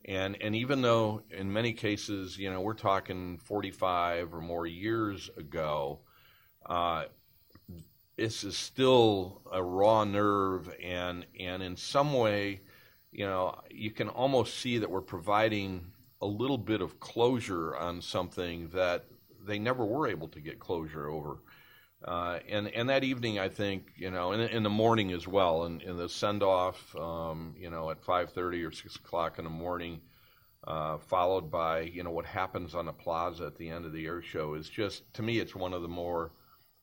[0.06, 5.28] And and even though in many cases, you know, we're talking 45 or more years
[5.36, 5.98] ago,
[6.64, 7.06] uh,
[8.16, 12.60] this is still a raw nerve, and and in some way,
[13.10, 15.92] you know, you can almost see that we're providing
[16.22, 19.06] a little bit of closure on something that
[19.44, 21.38] they never were able to get closure over.
[22.04, 25.64] Uh, and and that evening, I think you know, in, in the morning as well,
[25.64, 29.44] and in, the send off, um, you know, at five thirty or six o'clock in
[29.44, 30.00] the morning,
[30.66, 34.06] uh, followed by you know what happens on the plaza at the end of the
[34.06, 36.32] air show is just to me, it's one of the more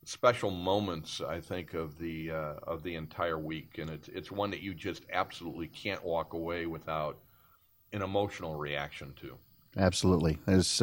[0.04, 4.50] special moments I think of the uh, of the entire week, and it's it's one
[4.50, 7.18] that you just absolutely can't walk away without
[7.92, 9.38] an emotional reaction to.
[9.76, 10.38] Absolutely.
[10.46, 10.82] There's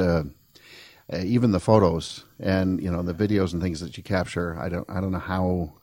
[1.12, 4.58] uh, even the photos and you know the videos and things that you capture.
[4.60, 5.74] I don't I don't know how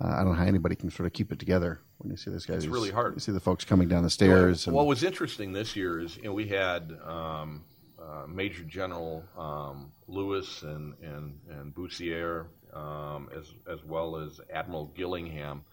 [0.00, 2.30] uh, I don't know how anybody can sort of keep it together when you see
[2.30, 2.54] this guy.
[2.54, 3.14] It's really hard.
[3.14, 4.66] You see the folks coming down the stairs.
[4.66, 7.64] and, What was interesting this year is you know, we had um,
[8.00, 14.86] uh, Major General um, Lewis and and and Boussier, um, as as well as Admiral
[14.96, 15.64] Gillingham,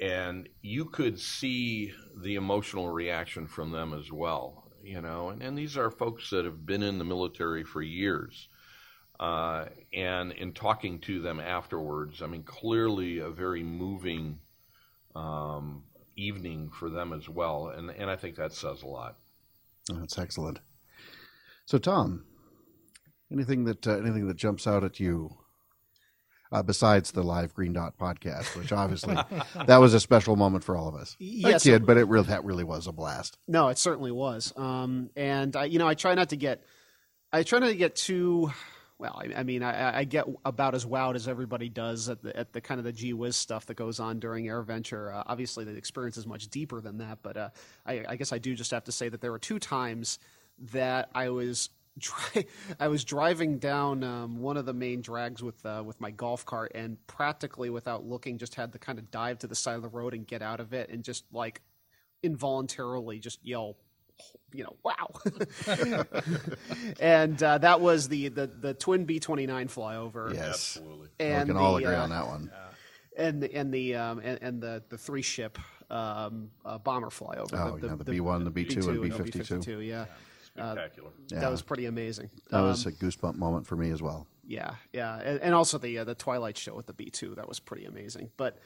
[0.00, 4.67] and you could see the emotional reaction from them as well.
[4.88, 8.48] You know, and, and these are folks that have been in the military for years.
[9.20, 14.38] Uh, and in talking to them afterwards, I mean, clearly a very moving
[15.14, 15.82] um,
[16.16, 19.16] evening for them as well, and and I think that says a lot.
[19.92, 20.60] Oh, that's excellent.
[21.66, 22.24] So, Tom,
[23.30, 25.36] anything that uh, anything that jumps out at you?
[26.50, 29.14] Uh, besides the live Green Dot podcast, which obviously
[29.66, 31.14] that was a special moment for all of us.
[31.18, 33.36] Yes, I kid, but it really that really was a blast.
[33.46, 34.54] No, it certainly was.
[34.56, 36.64] Um, and I, you know, I try not to get,
[37.32, 38.50] I try not to get too.
[38.98, 42.34] Well, I, I mean, I, I get about as wowed as everybody does at the
[42.34, 45.14] at the kind of the gee whiz stuff that goes on during AirVenture.
[45.14, 47.50] Uh, obviously, the experience is much deeper than that, but uh,
[47.84, 50.18] I, I guess I do just have to say that there were two times
[50.72, 52.46] that I was Dri-
[52.80, 56.44] I was driving down um, one of the main drags with uh, with my golf
[56.44, 59.82] cart, and practically without looking, just had to kind of dive to the side of
[59.82, 61.62] the road and get out of it, and just like
[62.22, 63.76] involuntarily just yell,
[64.52, 65.08] you know, wow.
[67.00, 70.32] and uh, that was the the, the twin B twenty nine flyover.
[70.32, 71.08] Yes, Absolutely.
[71.18, 72.50] we and can all the, agree uh, on that one.
[73.16, 75.58] and the and the um, and, and the the three ship
[75.90, 77.54] um, uh, bomber flyover.
[77.54, 79.86] Oh, the, yeah, the B1, the B2, and B-52, B-52.
[79.86, 80.06] Yeah,
[80.58, 81.10] Spectacular.
[81.28, 81.40] Yeah.
[81.40, 82.30] that was pretty amazing.
[82.50, 84.26] That was Um, a goosebump moment for me as well.
[84.46, 87.48] yeah, yeah, and, and also the uh, the Twilight show with the B two that
[87.48, 88.30] was pretty amazing.
[88.36, 88.58] But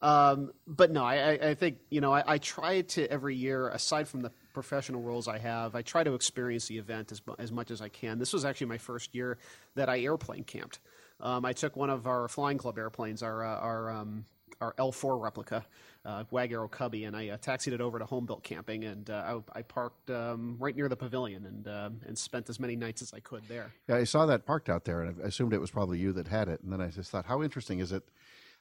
[0.00, 3.68] um, but no, I, I, I think you know I, I try to every year,
[3.68, 7.50] aside from the professional roles I have, I try to experience the event as as
[7.52, 8.18] much as I can.
[8.18, 9.38] This was actually my first year
[9.74, 10.78] that I airplane camped.
[11.20, 14.24] Um, I took one of our flying club airplanes, our uh, our um,
[14.60, 15.64] our L4 replica,
[16.04, 19.08] uh, Wag Aero Cubby, and I uh, taxied it over to home built camping, and
[19.10, 22.76] uh, I, I parked um, right near the pavilion and um and spent as many
[22.76, 23.72] nights as I could there.
[23.88, 26.28] Yeah, I saw that parked out there, and I assumed it was probably you that
[26.28, 26.60] had it.
[26.62, 28.02] And then I just thought, how interesting is it?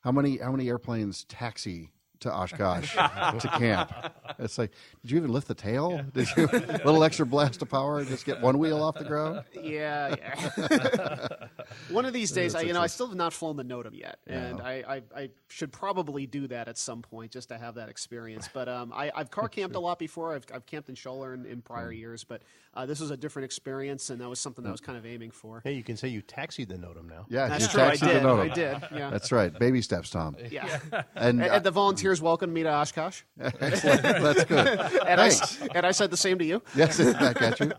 [0.01, 2.93] How many how many airplanes taxi to Oshkosh
[3.39, 3.91] to camp?
[4.39, 6.01] It's like, did you even lift the tail?
[6.13, 9.05] Did you a little extra blast of power and just get one wheel off the
[9.05, 9.43] ground?
[9.67, 11.47] Yeah, yeah.
[11.89, 14.19] One of these days, I, you know, I still have not flown the NOTAM yet,
[14.25, 17.89] and I, I, I should probably do that at some point just to have that
[17.89, 18.47] experience.
[18.53, 20.33] But um, I, I've car camped a lot before.
[20.35, 22.43] I've, I've camped in Scholler in, in prior years, but
[22.77, 25.05] uh, this was a different experience, and that was something that I was kind of
[25.05, 25.61] aiming for.
[25.63, 27.25] Hey, you can say you taxied the NOTAM now.
[27.27, 27.81] Yeah, That's you true.
[27.81, 28.23] I taxied the did.
[28.23, 28.39] NOTAM.
[28.39, 28.77] I did.
[28.99, 29.09] Yeah.
[29.09, 29.57] That's right.
[29.57, 30.35] Baby steps, Tom.
[30.51, 30.79] yeah.
[31.15, 34.03] And, And, uh, and the volunteers welcomed me to Oshkosh, excellent.
[34.03, 34.67] That's good.
[35.07, 35.61] and I, Thanks.
[35.73, 36.61] and I said the same to you.
[36.75, 37.71] Yes, back at you.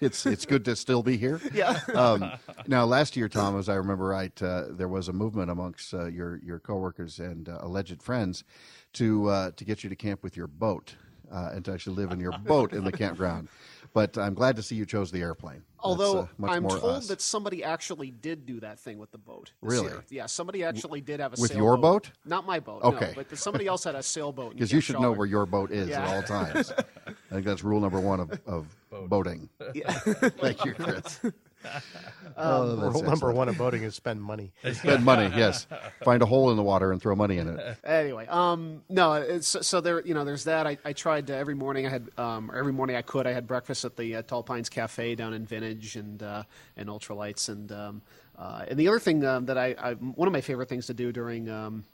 [0.00, 1.40] It's it's good to still be here.
[1.52, 1.78] Yeah.
[1.94, 2.32] Um,
[2.66, 6.06] now, last year, Tom, as I remember right, uh, there was a movement amongst uh,
[6.06, 8.44] your your coworkers and uh, alleged friends
[8.94, 10.94] to uh, to get you to camp with your boat
[11.32, 13.48] uh, and to actually live in your boat in the campground.
[13.92, 15.62] But I'm glad to see you chose the airplane.
[15.80, 17.08] Although uh, I'm told us.
[17.08, 19.50] that somebody actually did do that thing with the boat.
[19.62, 19.86] this Really?
[19.88, 20.04] year.
[20.10, 21.64] Yeah, somebody actually did have a With sailboat.
[21.64, 22.10] your boat?
[22.24, 22.82] Not my boat.
[22.82, 23.14] Okay.
[23.16, 24.52] No, but somebody else had a sailboat.
[24.54, 26.02] because you should know where your boat is Yeah.
[26.08, 26.72] at all times.
[27.06, 28.66] I think that's rule number one of, of
[29.08, 29.48] boating.
[29.74, 29.90] Yeah.
[29.92, 31.20] Thank you, Chris.
[32.36, 34.52] oh, that's Rule number one of boating is spend money.
[34.72, 35.66] Spend money, yes.
[36.04, 37.76] Find a hole in the water and throw money in it.
[37.84, 40.66] anyway, um, no, it's, so there, you know, there's that.
[40.66, 41.86] I, I tried to, every morning.
[41.86, 43.26] I had, um, every morning I could.
[43.26, 46.44] I had breakfast at the uh, Tall Pines Cafe down in Vintage and uh,
[46.76, 48.02] and Ultralights, and um,
[48.38, 50.94] uh, and the other thing um, that I, I, one of my favorite things to
[50.94, 51.84] do during um,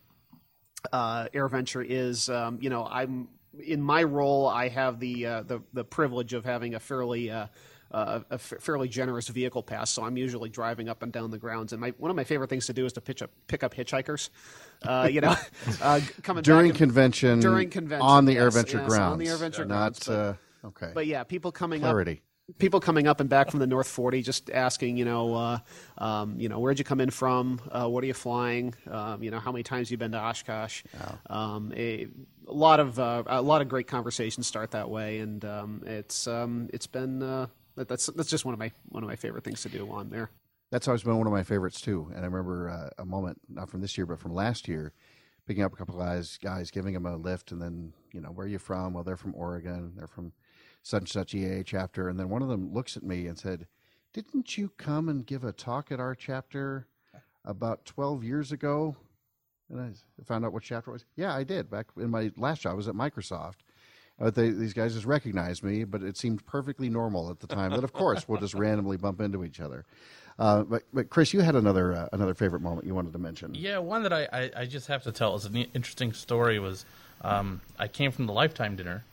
[0.93, 3.29] uh, AirVenture is, um, you know, I'm
[3.65, 4.47] in my role.
[4.47, 7.33] I have the uh, the the privilege of having a fairly
[7.93, 11.31] uh, uh, a f- fairly generous vehicle pass, so I'm usually driving up and down
[11.31, 11.73] the grounds.
[11.73, 13.75] And my one of my favorite things to do is to pitch up, pick up
[13.75, 14.31] hitchhikers.
[14.83, 15.35] Uh, you know,
[15.83, 19.19] uh, coming During back and- convention, during convention on the yes, AirVenture yes, grounds, on
[19.19, 20.09] the AirVenture not grounds.
[20.09, 20.91] uh, But, okay.
[20.95, 22.13] but yeah, people coming Clarity.
[22.13, 22.19] up
[22.59, 25.59] people coming up and back from the North 40, just asking, you know, uh,
[25.99, 27.61] um, you know, where'd you come in from?
[27.73, 28.73] Uh, what are you flying?
[28.89, 30.85] Um, you know, how many times you been to Oshkosh?
[31.29, 32.07] Um, a,
[32.47, 36.29] a lot of uh, a lot of great conversations start that way, and um, it's
[36.29, 37.47] um, it's been uh,
[37.77, 40.11] that- that's that's just one of my one of my favorite things to do on
[40.11, 40.31] there.
[40.71, 42.09] That's always been one of my favorites too.
[42.15, 44.93] And I remember uh, a moment, not from this year, but from last year,
[45.47, 48.47] picking up a couple guys, guys, giving them a lift, and then you know, where
[48.47, 48.93] are you from?
[48.95, 49.93] Well, they're from Oregon.
[49.97, 50.33] They're from
[50.83, 52.09] such and such EAA chapter.
[52.09, 53.67] And then one of them looks at me and said,
[54.13, 56.87] "Didn't you come and give a talk at our chapter
[57.45, 58.97] about twelve years ago?"
[59.69, 61.05] And I found out what chapter it was.
[61.17, 61.69] Yeah, I did.
[61.71, 63.57] Back in my last job, I was at Microsoft.
[64.21, 67.71] Uh, they, these guys just recognized me, but it seemed perfectly normal at the time
[67.73, 69.85] that, of course, we'll just randomly bump into each other.
[70.39, 73.55] Uh, but, but Chris, you had another uh, another favorite moment you wanted to mention.
[73.55, 76.85] Yeah, one that I, I, I just have to tell is an interesting story was
[77.23, 79.05] um, I came from the Lifetime dinner,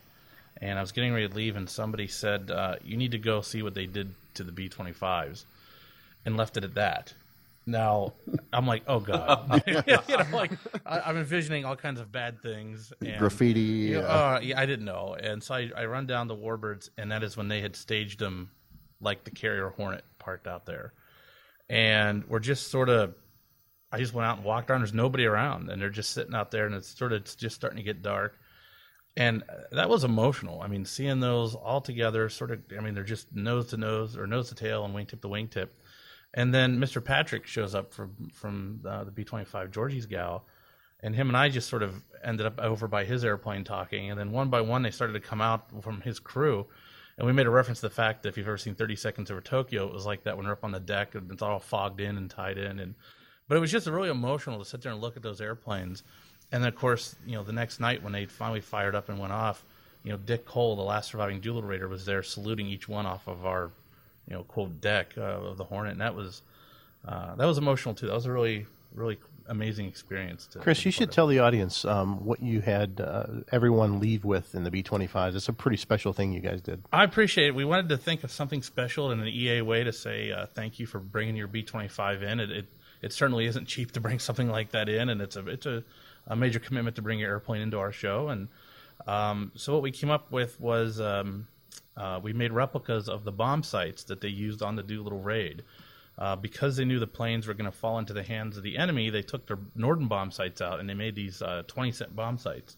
[0.62, 3.42] and I was getting ready to leave, and somebody said, uh, "You need to go
[3.42, 5.46] see what they did to the B twenty fives,"
[6.26, 7.13] and left it at that.
[7.65, 8.13] Now
[8.52, 10.52] I'm like, oh god, you know, like
[10.86, 14.60] I, I'm envisioning all kinds of bad things, and, Graffiti, You know, uh, uh, yeah,
[14.60, 17.47] I didn't know, and so I, I run down the Warbirds, and that is when
[17.47, 18.52] they had staged them
[18.99, 20.93] like the Carrier Hornet parked out there,
[21.69, 23.15] and we're just sort of
[23.93, 24.82] I just went out and walked around.
[24.82, 27.56] There's nobody around, and they're just sitting out there, and it's sort of it's just
[27.56, 28.39] starting to get dark.
[29.15, 30.62] And uh, that was emotional.
[30.62, 32.62] I mean, seeing those all together, sort of.
[32.76, 35.69] I mean, they're just nose to nose or nose to tail and wingtip to wingtip,
[36.34, 37.04] And then Mr.
[37.04, 40.46] Patrick shows up from from uh, the B twenty five Georgie's gal,
[41.02, 44.19] and him and I just sort of ended up over by his airplane talking, and
[44.19, 46.65] then one by one they started to come out from his crew,
[47.17, 49.30] and we made a reference to the fact that if you've ever seen Thirty Seconds
[49.30, 51.60] Over Tokyo, it was like that when we're up on the deck and it's all
[51.60, 52.96] fogged in and tied in, and
[53.48, 56.02] but it was just really emotional to sit there and look at those airplanes,
[56.52, 59.19] and then of course you know the next night when they finally fired up and
[59.19, 59.63] went off,
[60.04, 63.28] you know Dick Cole, the last surviving Doolittle Raider, was there saluting each one off
[63.28, 63.69] of our
[64.27, 66.41] you know quote deck uh, of the Hornet, and that was
[67.07, 68.07] uh, that was emotional too.
[68.07, 70.47] That was a really really amazing experience.
[70.47, 71.15] To Chris, you should of.
[71.15, 75.36] tell the audience um, what you had uh, everyone leave with in the B-25s.
[75.36, 76.81] It's a pretty special thing you guys did.
[76.93, 77.55] I appreciate it.
[77.55, 80.79] We wanted to think of something special in an EA way to say uh, thank
[80.79, 82.39] you for bringing your B25 in.
[82.39, 82.65] It, it
[83.01, 85.83] it certainly isn't cheap to bring something like that in, and it's a it's a,
[86.25, 88.29] a major commitment to bring your airplane into our show.
[88.29, 88.47] And
[89.05, 91.47] um, so what we came up with was um,
[91.97, 95.63] uh, we made replicas of the bomb sights that they used on the Doolittle raid.
[96.17, 98.77] Uh, because they knew the planes were going to fall into the hands of the
[98.77, 102.15] enemy, they took their Norden bomb sights out and they made these uh, 20 cent
[102.15, 102.77] bomb sights.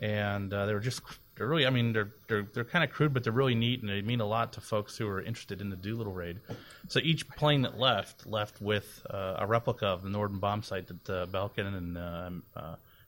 [0.00, 1.02] And uh, they were just,
[1.36, 3.90] they're really, I mean, they're, they're, they're kind of crude, but they're really neat and
[3.90, 6.40] they mean a lot to folks who are interested in the Doolittle raid.
[6.88, 10.86] So each plane that left, left with uh, a replica of the Norden bomb sight
[10.86, 12.42] that uh, Belkin and, um,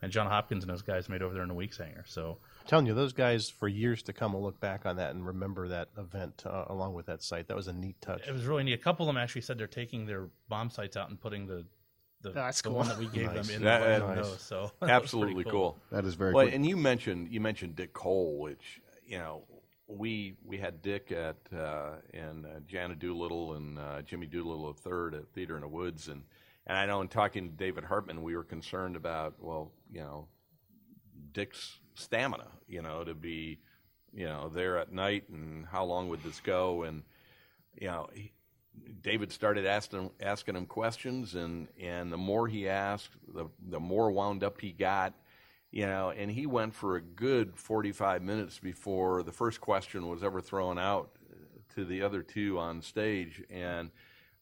[0.03, 2.05] and John Hopkins and those guys made over there in the Weeks Hangar.
[2.07, 5.11] So I'm telling you, those guys for years to come will look back on that
[5.15, 7.47] and remember that event uh, along with that sight.
[7.49, 8.27] That was a neat touch.
[8.27, 8.73] it was really neat.
[8.73, 11.67] A couple of them actually said they're taking their bomb sights out and putting the
[12.23, 12.79] the, That's the cool.
[12.79, 13.47] one that we gave Nice.
[13.49, 14.25] them in That- the that- nice.
[14.25, 14.41] nose.
[14.41, 15.77] So Absolutely pretty cool.
[15.93, 16.55] That is very Well, cool.
[16.55, 19.45] and you mentioned you mentioned Dick Cole, which you know
[19.89, 24.81] we we had Dick at uh, and uh, Jonna Doolittle and uh, Jimmy Doolittle the
[24.81, 26.23] third at Theater in the Woods, and
[26.67, 30.29] and I know in talking to David Hartman, we were concerned about well, you know,
[31.33, 33.59] Dick's stamina, you know, to be
[34.13, 37.03] you know there at night and how long would this go, and
[37.81, 38.09] you know.
[38.13, 38.33] He,
[39.03, 44.11] David started asking asking him questions, and, and the more he asked, the the more
[44.11, 45.15] wound up he got,
[45.71, 46.11] you know.
[46.11, 50.41] And he went for a good forty five minutes before the first question was ever
[50.41, 51.11] thrown out
[51.75, 53.91] to the other two on stage, and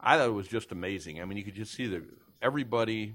[0.01, 1.21] I thought it was just amazing.
[1.21, 2.03] I mean, you could just see the
[2.41, 3.15] everybody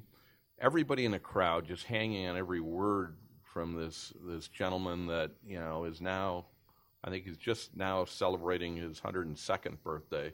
[0.59, 3.15] everybody in the crowd just hanging on every word
[3.57, 6.45] from this this gentleman that you know is now,
[7.03, 10.31] I think he's just now celebrating his hundred and second birthday.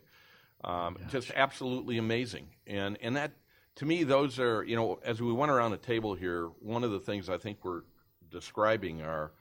[0.61, 3.31] Um, just absolutely amazing, and and that
[3.75, 6.91] to me, those are you know as we went around the table here, one of
[6.91, 7.83] the things I think we're
[8.29, 9.31] describing are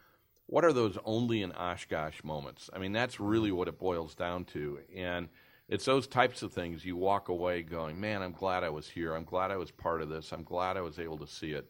[0.47, 2.71] what are those only in Oshkosh moments.
[2.73, 5.29] I mean, that's really what it boils down to, and
[5.69, 9.17] it's those types of things you walk away going, man, I'm glad I was here.
[9.17, 10.31] I'm glad I was part of this.
[10.31, 11.69] I'm glad I was able to see it.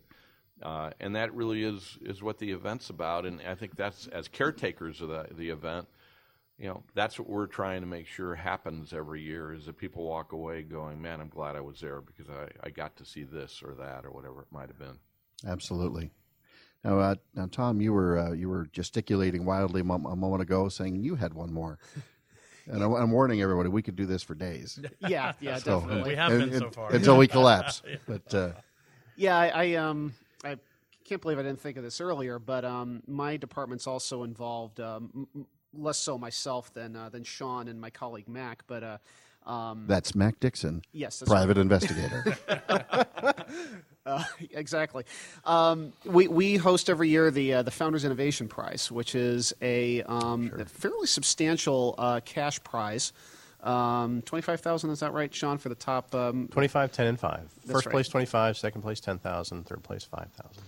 [0.63, 3.27] Uh, and that really is, is what the event's about.
[3.27, 5.89] And I think that's, as caretakers of the, the event,
[6.59, 10.05] you know, that's what we're trying to make sure happens every year is that people
[10.05, 13.25] walk away going, man, I'm glad I was there because I, I got to see
[13.25, 14.99] this or that or whatever it might have been.
[15.47, 16.11] Absolutely.
[16.85, 20.43] Now, uh, now, Tom, you were uh, you were gesticulating wildly a, mo- a moment
[20.43, 21.79] ago, saying you had one more.
[22.67, 24.79] And I'm, I'm warning everybody, we could do this for days.
[25.01, 26.11] Yeah, yeah, So- definitely.
[26.11, 26.93] We have And- been so far.
[26.93, 27.83] until we collapse.
[28.07, 28.51] But uh,
[29.17, 30.22] Yeah, I, I um I
[31.05, 35.11] can't believe I didn't think of this earlier, but um my department's also involved um
[35.15, 38.99] m- m- less so myself than uh, than Sean and my colleague Mac, but uh
[39.47, 42.37] um that's Mac Dixon, yes, that's private investigator.
[44.05, 45.05] Uh, exactly.
[45.45, 50.03] Um, we we host every year the uh, the Founders Innovation Prize, which is a,
[50.03, 53.13] um, a fairly substantial uh, cash prize.
[53.63, 55.57] Um, Twenty five thousand, is that right, Sean?
[55.57, 57.53] For the top, um, 25, 10, and 5.
[57.69, 57.93] First right.
[57.93, 58.57] place, 25.
[58.57, 59.65] Second place, 10,000.
[59.67, 60.63] Third place, 5,000.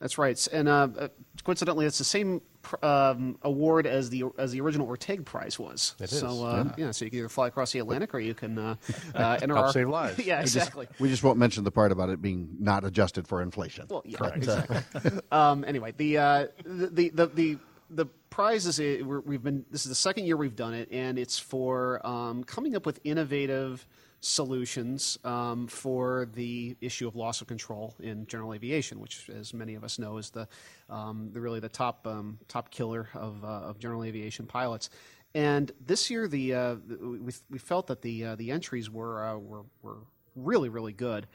[0.00, 0.48] That's right.
[0.52, 1.08] And uh, uh,
[1.44, 2.40] coincidentally, it's the same
[2.82, 5.96] um, award as the as the original Orteig Prize was.
[5.98, 6.92] It so uh, yeah.
[6.92, 8.74] so you can either fly across the Atlantic or you can uh,
[9.14, 10.24] uh, enter Help our save lives.
[10.24, 10.86] yeah, exactly.
[11.00, 13.86] we just won't mention the part about it being not adjusted for inflation.
[13.88, 14.78] Well, yeah, exactly.
[15.32, 17.58] um, anyway, the, uh, the the the
[17.90, 21.18] the prize is we're, we've been this is the second year we've done it, and
[21.18, 23.84] it's for um, coming up with innovative
[24.20, 29.74] solutions um, for the issue of loss of control in general aviation, which, as many
[29.74, 30.48] of us know, is the,
[30.90, 34.90] um, the really the top um, top killer of, uh, of general aviation pilots.
[35.34, 39.36] And this year, the, uh, we, we felt that the uh, the entries were, uh,
[39.36, 39.98] were were
[40.34, 41.26] really really good,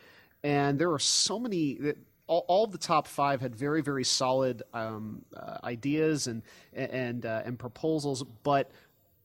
[0.44, 1.76] and there are so many.
[1.76, 6.42] That, all, all of the top five had very very solid um, uh, ideas and
[6.74, 8.72] and uh, and proposals, but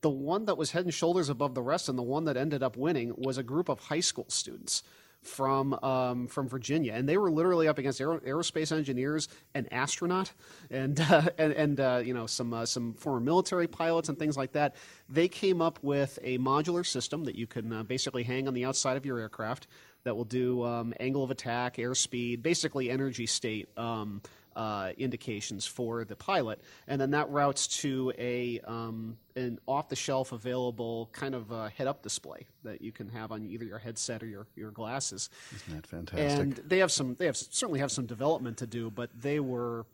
[0.01, 2.63] the one that was head and shoulders above the rest and the one that ended
[2.63, 4.83] up winning was a group of high school students
[5.23, 10.33] from um, from Virginia, and they were literally up against aer- aerospace engineers, an astronaut,
[10.71, 14.37] and uh, and, and uh, you know some uh, some former military pilots and things
[14.37, 14.77] like that.
[15.09, 18.65] They came up with a modular system that you can uh, basically hang on the
[18.65, 19.67] outside of your aircraft
[20.05, 23.69] that will do um, angle of attack, airspeed, basically energy state.
[23.77, 24.23] Um,
[24.59, 31.09] uh, indications for the pilot, and then that routes to a um, an off-the-shelf available
[31.13, 34.47] kind of uh, head-up display that you can have on either your headset or your,
[34.57, 35.31] your glasses.
[35.55, 36.41] Isn't that fantastic?
[36.41, 39.87] And they have some, they have certainly have some development to do, but they were.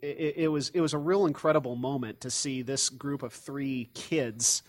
[0.00, 3.90] It, it was it was a real incredible moment to see this group of three
[3.94, 4.62] kids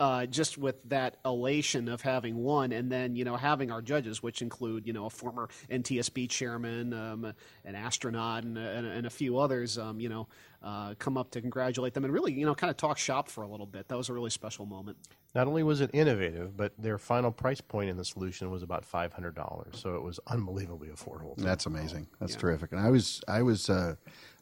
[0.00, 4.22] uh, just with that elation of having won, and then you know having our judges,
[4.22, 7.32] which include you know a former NTSB chairman, um,
[7.64, 10.26] an astronaut, and, and, and, a few others, um, you know,
[10.62, 13.42] uh, come up to congratulate them and really you know kind of talk shop for
[13.42, 13.86] a little bit.
[13.86, 14.96] That was a really special moment.
[15.32, 18.84] Not only was it innovative, but their final price point in the solution was about
[18.84, 21.36] five hundred dollars, so it was unbelievably affordable.
[21.36, 22.08] That's amazing.
[22.18, 22.40] That's yeah.
[22.40, 22.72] terrific.
[22.72, 23.94] And I was I was uh,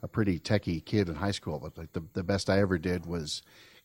[0.02, 3.04] a pretty techie kid in high school, but like the the best I ever did
[3.04, 3.42] was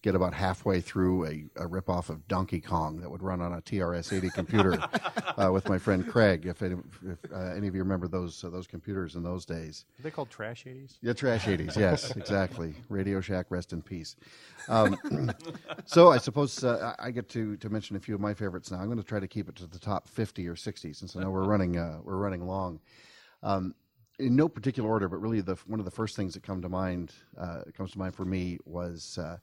[0.08, 3.62] get about halfway through a, a ripoff of Donkey Kong that would run on a
[3.62, 4.82] TRS-80 computer
[5.38, 6.46] uh, with my friend Craig.
[6.46, 9.84] If, any, if uh, any of you remember those uh, those computers in those days,
[10.00, 10.98] Are they called Trash 80s.
[11.02, 11.76] Yeah, Trash 80s.
[11.88, 12.74] Yes, exactly.
[12.88, 14.16] Radio Shack, rest in peace.
[14.70, 14.98] Um,
[15.86, 18.80] so I suppose uh, I get to, to mention a few of my favorites now.
[18.80, 21.20] I'm going to try to keep it to the top 50 or 60 since I
[21.20, 22.80] know we're running uh, we're running long.
[23.44, 23.76] Um,
[24.20, 26.70] in no particular order, but really the one of the first things that come to
[26.70, 29.38] mind uh, comes to mind for me was uh,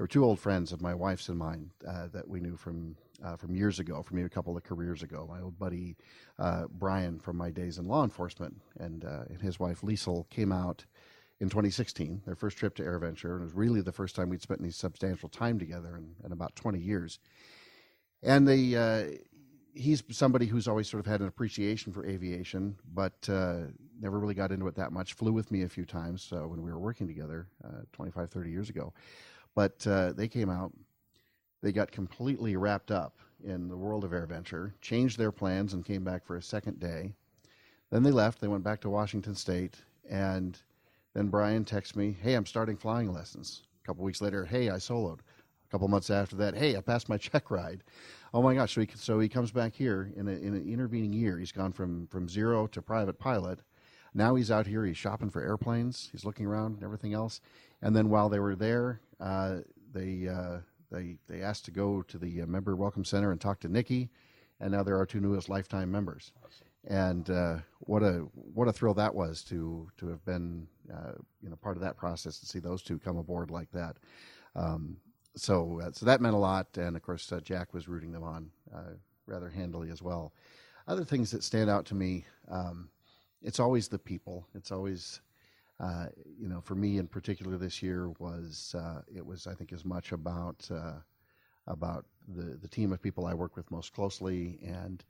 [0.00, 2.96] there were two old friends of my wife's and mine uh, that we knew from
[3.22, 5.26] uh, from years ago, from a couple of careers ago.
[5.28, 5.94] My old buddy
[6.38, 10.52] uh, Brian from my days in law enforcement, and uh, and his wife Liesel came
[10.52, 10.86] out
[11.38, 14.40] in 2016, their first trip to AirVenture, and it was really the first time we'd
[14.40, 17.18] spent any substantial time together in, in about 20 years.
[18.22, 19.18] And they, uh,
[19.74, 23.64] he's somebody who's always sort of had an appreciation for aviation, but uh,
[24.00, 25.12] never really got into it that much.
[25.12, 27.48] Flew with me a few times when we were working together
[27.92, 28.94] 25, 30 years ago.
[29.54, 30.72] But uh, they came out,
[31.62, 36.04] they got completely wrapped up in the world of AirVenture, changed their plans, and came
[36.04, 37.12] back for a second day.
[37.90, 38.40] Then they left.
[38.40, 39.76] They went back to Washington State,
[40.08, 40.58] and
[41.14, 44.76] then Brian texts me, "Hey, I'm starting flying lessons." A couple weeks later, "Hey, I
[44.76, 47.82] soloed." A couple months after that, "Hey, I passed my check ride."
[48.32, 48.74] Oh my gosh!
[48.74, 51.38] So he, so he comes back here in, a, in an intervening year.
[51.38, 53.60] He's gone from from zero to private pilot.
[54.14, 54.84] Now he's out here.
[54.84, 56.08] He's shopping for airplanes.
[56.12, 57.40] He's looking around and everything else.
[57.82, 59.58] And then while they were there, uh,
[59.92, 60.58] they uh,
[60.90, 64.10] they they asked to go to the uh, member welcome center and talk to Nikki,
[64.60, 66.32] and now they're our two newest lifetime members.
[66.44, 66.66] Awesome.
[66.88, 71.12] And uh, what a what a thrill that was to to have been uh,
[71.42, 73.96] you know part of that process to see those two come aboard like that.
[74.54, 74.96] Um,
[75.36, 78.50] so uh, so that meant a lot, and of course Jack was rooting them on
[79.26, 80.32] rather handily as well.
[80.88, 82.88] Other things that stand out to me, um,
[83.42, 84.46] it's always the people.
[84.54, 85.20] It's always
[85.80, 86.06] uh,
[86.38, 89.84] you know, for me in particular this year was uh, it was I think as
[89.84, 90.98] much about uh,
[91.66, 95.02] about the the team of people I work with most closely and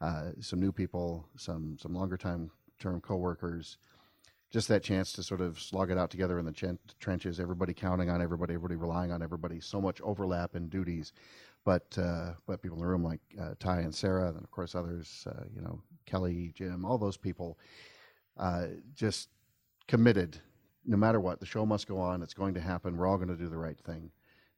[0.00, 3.78] uh, some new people, some some longer time term coworkers.
[4.50, 7.38] Just that chance to sort of slog it out together in the ch- trenches.
[7.38, 9.60] Everybody counting on everybody, everybody relying on everybody.
[9.60, 11.12] So much overlap in duties,
[11.64, 13.20] but uh, but people in the room like
[13.58, 17.58] Ty and Sarah, and of course others, you know, Kelly, Jim, all those people,
[18.94, 19.28] just
[19.88, 20.38] committed
[20.86, 21.40] no matter what.
[21.40, 22.22] The show must go on.
[22.22, 22.96] It's going to happen.
[22.96, 24.10] We're all going to do the right thing,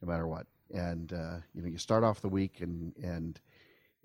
[0.03, 0.47] no matter what.
[0.73, 3.41] And uh, you know, you start off the week and and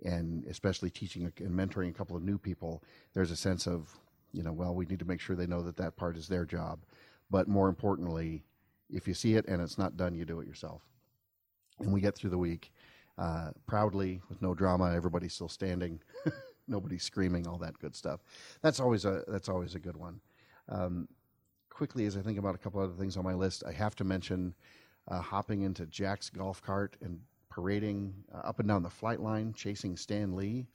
[0.04, 2.84] and especially teaching and mentoring a couple of new people.
[3.14, 3.90] There's a sense of
[4.34, 6.46] you know, well, we need to make sure they know that that part is their
[6.46, 6.80] job.
[7.32, 8.44] But more importantly,
[8.90, 10.82] if you see it and it's not done, you do it yourself.
[11.80, 12.74] And we get through the week
[13.18, 14.94] uh, proudly with no drama.
[14.94, 16.02] Everybody's still standing.
[16.68, 17.48] Nobody's screaming.
[17.48, 18.22] All that good stuff.
[18.62, 20.20] That's always a that's always a good one.
[20.68, 21.08] Um,
[21.76, 24.06] quickly, as I think about a couple other things on my list, I have to
[24.06, 24.56] mention
[25.10, 27.20] uh, hopping into Jack's golf cart and
[27.50, 30.68] parading uh, up and down the flight line, chasing Stan Lee.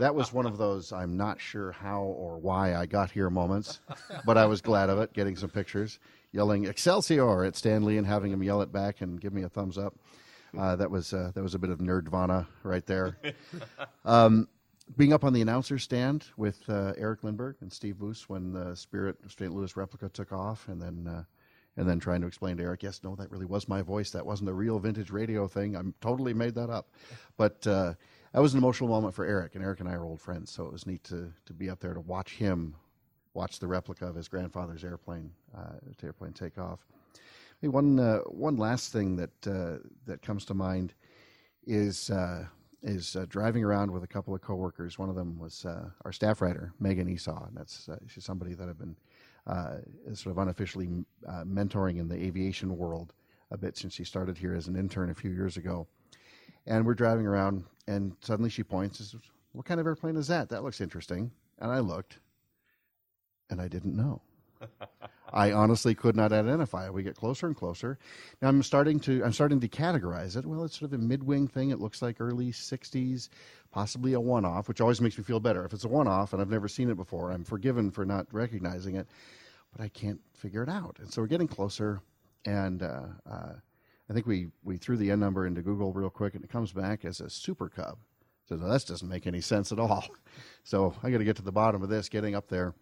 [0.00, 3.80] That was one of those I'm not sure how or why I got here moments,
[4.26, 5.98] but I was glad of it, getting some pictures,
[6.32, 9.48] yelling Excelsior at Stan Lee and having him yell it back and give me a
[9.48, 9.94] thumbs up.
[10.58, 13.16] Uh, that was uh, that was a bit of nerdvana right there.
[14.04, 14.48] Um,
[14.96, 18.74] being up on the announcer stand with uh, Eric Lindbergh and Steve Voos when the
[18.74, 19.52] Spirit of St.
[19.52, 21.24] Louis replica took off, and then uh,
[21.76, 24.10] and then trying to explain to Eric, yes, no, that really was my voice.
[24.10, 25.76] That wasn't a real vintage radio thing.
[25.76, 26.88] I totally made that up.
[27.36, 27.94] But uh,
[28.32, 30.66] that was an emotional moment for Eric, and Eric and I are old friends, so
[30.66, 32.74] it was neat to to be up there to watch him
[33.34, 36.84] watch the replica of his grandfather's airplane uh, airplane take off.
[37.60, 40.94] one uh, one last thing that uh, that comes to mind
[41.66, 42.10] is
[42.82, 44.98] is uh, driving around with a couple of coworkers.
[44.98, 47.46] One of them was uh, our staff writer, Megan Esau.
[47.46, 48.96] And that's uh, she's somebody that I've been
[49.46, 49.78] uh,
[50.14, 50.88] sort of unofficially
[51.26, 53.14] uh, mentoring in the aviation world
[53.50, 55.86] a bit since she started here as an intern a few years ago.
[56.66, 59.16] And we're driving around, and suddenly she points, says,
[59.52, 60.50] "What kind of airplane is that?
[60.50, 62.20] That looks interesting." And I looked,
[63.48, 64.20] and I didn't know.
[65.32, 66.94] I honestly could not identify it.
[66.94, 67.98] We get closer and closer.
[68.40, 70.46] Now I'm starting to I'm starting to categorize it.
[70.46, 71.70] Well, it's sort of a mid-wing thing.
[71.70, 73.28] It looks like early '60s,
[73.70, 75.64] possibly a one-off, which always makes me feel better.
[75.64, 78.96] If it's a one-off and I've never seen it before, I'm forgiven for not recognizing
[78.96, 79.08] it,
[79.72, 80.96] but I can't figure it out.
[81.00, 82.00] And so we're getting closer,
[82.44, 83.52] and uh, uh,
[84.08, 86.72] I think we we threw the N number into Google real quick, and it comes
[86.72, 87.98] back as a Super Cub.
[88.48, 90.06] So no, that doesn't make any sense at all.
[90.64, 92.10] So I got to get to the bottom of this.
[92.10, 92.74] Getting up there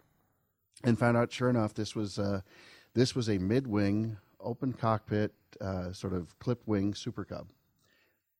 [0.87, 2.41] and found out sure enough this was uh,
[2.95, 7.49] this was a mid-wing open cockpit uh, sort of clip wing super cub.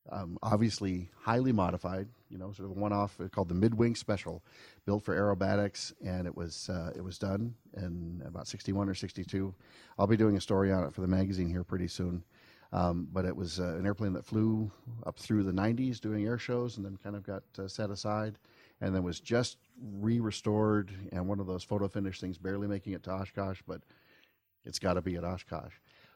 [0.09, 4.41] Um, obviously highly modified you know sort of one-off uh, called the mid-wing special
[4.85, 9.53] built for aerobatics and it was uh, it was done in about 61 or 62
[9.99, 12.23] i'll be doing a story on it for the magazine here pretty soon.
[12.73, 14.69] Um, but it was uh, an airplane that flew
[15.05, 18.37] up through the 90s doing air shows and then kind of got uh, set aside
[18.81, 19.57] and then was just
[19.93, 23.81] re-restored and one of those photo finish things barely making it to Oshkosh, but
[24.65, 25.73] it's got to be at Oshkosh.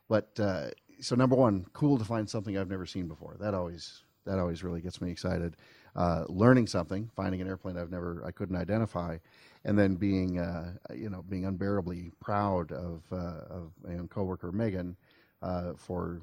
[0.08, 3.38] But uh, so number one, cool to find something I've never seen before.
[3.40, 5.56] That always that always really gets me excited.
[5.96, 9.18] Uh, learning something, finding an airplane I've never I couldn't identify,
[9.66, 14.52] and then being uh, you know being unbearably proud of uh, of my own coworker
[14.52, 14.96] Megan
[15.42, 16.22] uh, for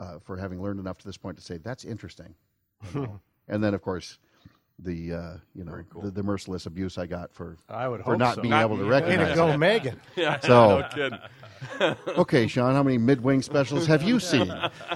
[0.00, 2.34] uh, for having learned enough to this point to say that's interesting.
[2.94, 4.18] and then of course
[4.78, 8.18] the uh, you know the, the merciless abuse I got for I would for hope
[8.18, 8.42] not so.
[8.42, 9.58] being Not able to Way to recognize go, it.
[9.58, 10.00] Megan.
[10.42, 11.18] So No kidding.
[12.18, 14.52] okay, Sean, how many mid-wing specials have you seen?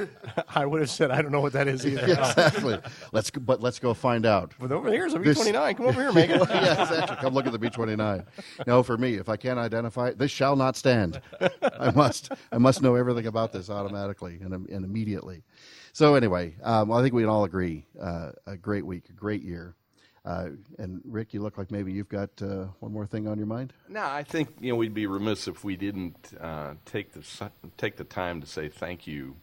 [0.54, 2.08] I would have said I don't know what that is either.
[2.08, 2.80] Yeah, exactly.
[3.12, 4.52] Let's go, but let's go find out.
[4.58, 5.76] But over here's a This- B29.
[5.76, 6.40] Come over here, Megan.
[6.48, 7.16] yeah, exactly.
[7.18, 8.24] Come look at the B twenty nine.
[8.66, 11.20] No, for me, if I can't identify it, this shall not stand.
[11.62, 12.32] I must.
[12.50, 15.42] I must know everything about this automatically and, and immediately.
[15.96, 17.86] So anyway, um, I think we can all agree.
[17.98, 19.76] Uh, a great week, a great year.
[20.26, 23.46] Uh, and Rick, you look like maybe you've got uh, one more thing on your
[23.46, 23.72] mind.
[23.88, 27.96] No, I think you know we'd be remiss if we didn't uh, take the take
[27.96, 29.36] the time to say thank you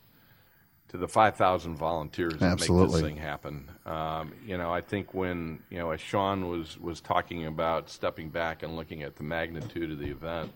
[0.90, 3.02] to the 5,000 volunteers that make Absolutely.
[3.02, 3.72] this thing happen.
[3.88, 8.30] Um, you know, I think when you know, as Sean was was talking about stepping
[8.30, 10.54] back and looking at the magnitude of the event,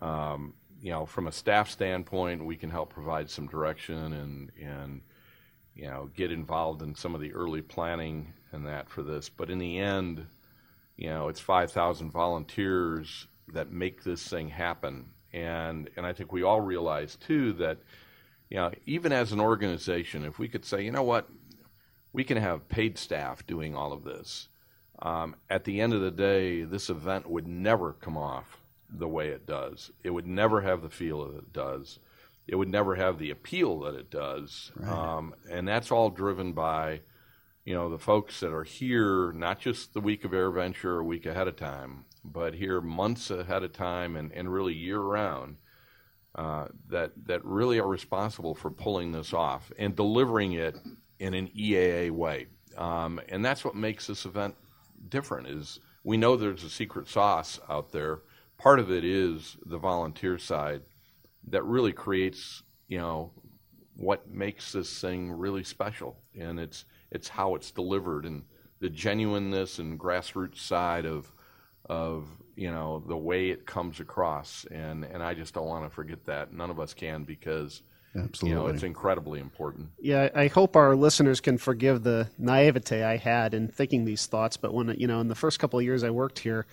[0.00, 5.00] um, you know, from a staff standpoint, we can help provide some direction and and
[5.76, 9.28] you know get involved in some of the early planning and that for this.
[9.28, 10.26] But in the end,
[10.96, 15.10] you know, it's 5,000 volunteers that make this thing happen.
[15.32, 17.78] And, and I think we all realize, too, that,
[18.48, 21.28] you know, even as an organization, if we could say, you know what,
[22.12, 24.48] we can have paid staff doing all of this,
[25.02, 28.56] um, at the end of the day, this event would never come off
[28.88, 29.90] the way it does.
[30.02, 31.98] It would never have the feel that it does.
[32.46, 34.70] It would never have the appeal that it does.
[34.90, 37.00] Um, and that's all driven by,
[37.64, 41.26] you know, the folks that are here, not just the week of AirVenture, a week
[41.26, 45.56] ahead of time, but here months ahead of time and, and really year round,
[46.36, 50.76] uh, that, that really are responsible for pulling this off and delivering it
[51.18, 52.46] in an EAA way.
[52.76, 54.54] Um, and that's what makes this event
[55.08, 58.20] different is we know there's a secret sauce out there.
[58.58, 60.82] Part of it is the volunteer side
[61.48, 63.32] that really creates, you know,
[63.96, 68.44] what makes this thing really special, and it's it's how it's delivered and
[68.80, 71.32] the genuineness and grassroots side of
[71.88, 72.26] of
[72.56, 76.24] you know the way it comes across, and and I just don't want to forget
[76.26, 76.52] that.
[76.52, 77.82] None of us can because
[78.14, 78.74] you know Absolutely.
[78.74, 79.88] it's incredibly important.
[80.00, 84.56] Yeah, I hope our listeners can forgive the naivete I had in thinking these thoughts.
[84.56, 86.66] But when you know, in the first couple of years I worked here,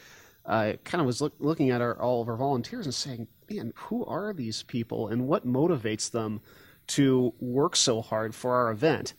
[0.46, 3.74] I kind of was look, looking at our, all of our volunteers and saying, "Man,
[3.76, 6.42] who are these people, and what motivates them
[6.88, 9.14] to work so hard for our event?"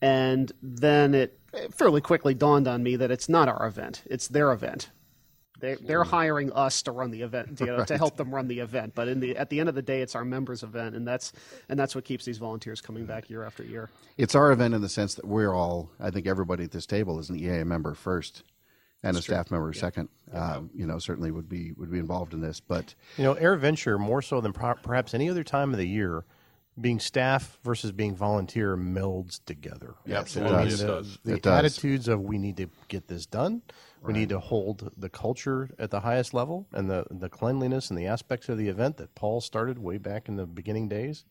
[0.00, 1.38] And then it
[1.72, 4.90] fairly quickly dawned on me that it's not our event; it's their event.
[5.58, 8.94] They, they're hiring us to run the event to, to help them run the event.
[8.96, 11.32] But in the at the end of the day, it's our members' event, and that's
[11.68, 13.90] and that's what keeps these volunteers coming back year after year.
[14.16, 17.18] It's our event in the sense that we're all, I think everybody at this table
[17.18, 18.44] is an EAA member first
[19.02, 20.08] and a staff member second.
[20.32, 22.60] Um, you know, certainly would be would be involved in this.
[22.60, 26.24] But You know, AirVenture more so than per- perhaps any other time of the year,
[26.80, 29.94] being staff versus being volunteer melds together.
[30.08, 31.18] Absolutely, I mean, it the, does.
[31.24, 31.58] the It does.
[31.58, 33.60] attitudes of we need to get this done,
[34.02, 37.98] we need to hold the culture at the highest level, and the the cleanliness and
[37.98, 41.24] the aspects of the event that Paul started way back in the beginning days,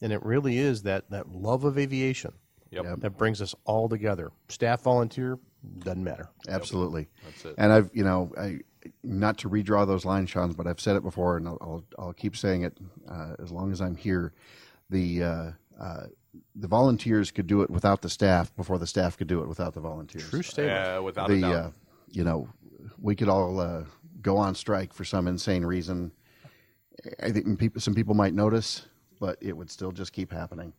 [0.00, 2.32] and it really is that that love of aviation
[2.70, 2.84] Yep.
[2.84, 3.00] Yep.
[3.00, 4.30] that brings us all together.
[4.48, 5.38] Staff, volunteer,
[5.80, 6.28] doesn't matter.
[6.48, 7.08] Absolutely.
[7.24, 7.54] That's it.
[7.58, 8.60] And I've, you know, I,
[9.02, 12.12] not to redraw those lines, Sean, but I've said it before, and I'll, I'll, I'll
[12.12, 12.76] keep saying it
[13.10, 14.32] uh, as long as I'm here.
[14.90, 16.06] The uh, uh,
[16.54, 19.74] the volunteers could do it without the staff before the staff could do it without
[19.74, 20.30] the volunteers.
[20.30, 20.88] True statement.
[20.98, 21.54] Uh, without a the doubt.
[21.54, 21.70] uh,
[22.10, 22.48] you know
[23.00, 23.84] we could all uh,
[24.22, 26.12] go on strike for some insane reason.
[27.22, 28.86] I think people, some people might notice,
[29.20, 30.72] but it would still just keep happening.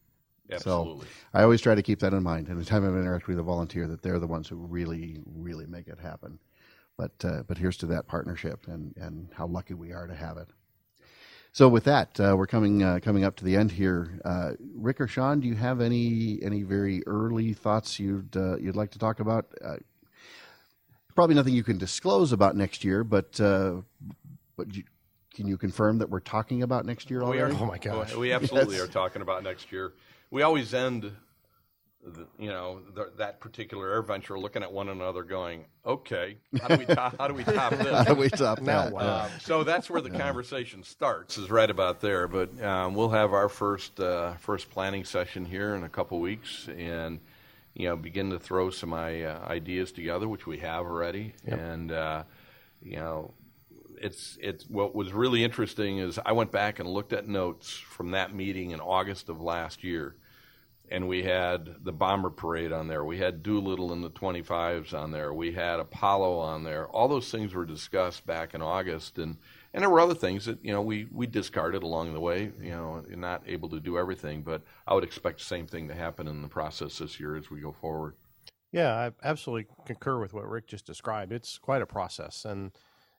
[0.52, 1.08] Absolutely.
[1.08, 2.50] So I always try to keep that in mind.
[2.50, 6.00] Anytime I interact with a volunteer, that they're the ones who really, really make it
[6.00, 6.40] happen.
[6.98, 10.38] But uh, but here's to that partnership and, and how lucky we are to have
[10.38, 10.50] it.
[11.52, 14.20] So with that, uh, we're coming uh, coming up to the end here.
[14.26, 18.76] Uh, Rick or Sean, do you have any any very early thoughts you'd uh, you'd
[18.76, 19.48] like to talk about?
[19.64, 19.78] Uh,
[21.16, 23.76] probably nothing you can disclose about next year, but uh,
[24.58, 24.84] but you,
[25.34, 27.56] can you confirm that we're talking about next year We already?
[27.56, 27.62] are.
[27.62, 28.14] Oh, my gosh.
[28.16, 28.84] We absolutely Yes.
[28.86, 29.94] are talking about next year.
[30.32, 31.12] We always end,
[32.06, 36.78] the, you know, the, that particular AirVenture looking at one another, going, "Okay, how do
[36.78, 38.94] we top, how do we top this?" How do we top Now that?
[38.94, 39.06] what?
[39.06, 42.28] Um, so that's where the conversation starts, is right about there.
[42.28, 46.70] But um, we'll have our first uh, first planning session here in a couple weeks,
[46.78, 47.20] and
[47.74, 52.24] you know, begin to throw some uh, ideas together, which we have already, and uh,
[52.82, 53.34] you know.
[54.02, 58.12] It's it's what was really interesting is I went back and looked at notes from
[58.12, 60.16] that meeting in August of last year,
[60.92, 63.06] and we had the bomber parade on there.
[63.06, 65.34] We had Doolittle and the 25s on there.
[65.34, 66.88] We had Apollo on there.
[66.88, 69.38] All those things were discussed back in August, and
[69.74, 72.52] and there were other things that you know we we discarded along the way.
[72.62, 75.94] You know, not able to do everything, but I would expect the same thing to
[75.94, 78.16] happen in the process this year as we go forward.
[78.72, 81.32] Yeah, I absolutely concur with what Rick just described.
[81.32, 82.72] It's quite a process, and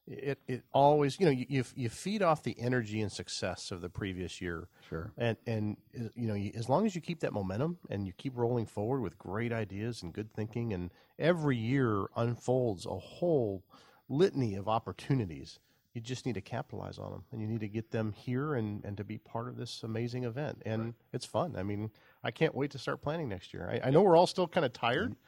[0.07, 3.81] it it always you know you you, you feed off the energy and success of
[3.81, 4.69] the previous year.
[4.89, 5.13] Sure.
[5.17, 8.37] And and you know you, as long as you keep that momentum and you keep
[8.37, 13.63] rolling forward with great ideas and good thinking, and every year unfolds a whole
[14.09, 15.59] litany of opportunities.
[15.95, 18.85] You just need to capitalize on them, and you need to get them here and,
[18.85, 20.63] and to be part of this amazing event.
[20.65, 21.57] And it's fun.
[21.57, 21.91] I mean,
[22.23, 23.69] I can't wait to start planning next year.
[23.69, 25.21] I, I know we're all still kind of tired, mm-hmm.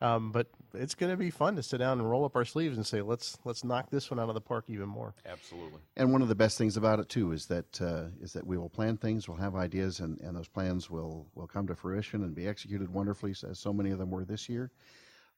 [0.00, 2.76] Um, but it's going to be fun to sit down and roll up our sleeves
[2.76, 5.14] and say, let's let's knock this one out of the park even more.
[5.24, 5.80] Absolutely.
[5.96, 8.58] And one of the best things about it too is that uh, is that we
[8.58, 12.22] will plan things, we'll have ideas, and, and those plans will will come to fruition
[12.24, 14.70] and be executed wonderfully, as so many of them were this year.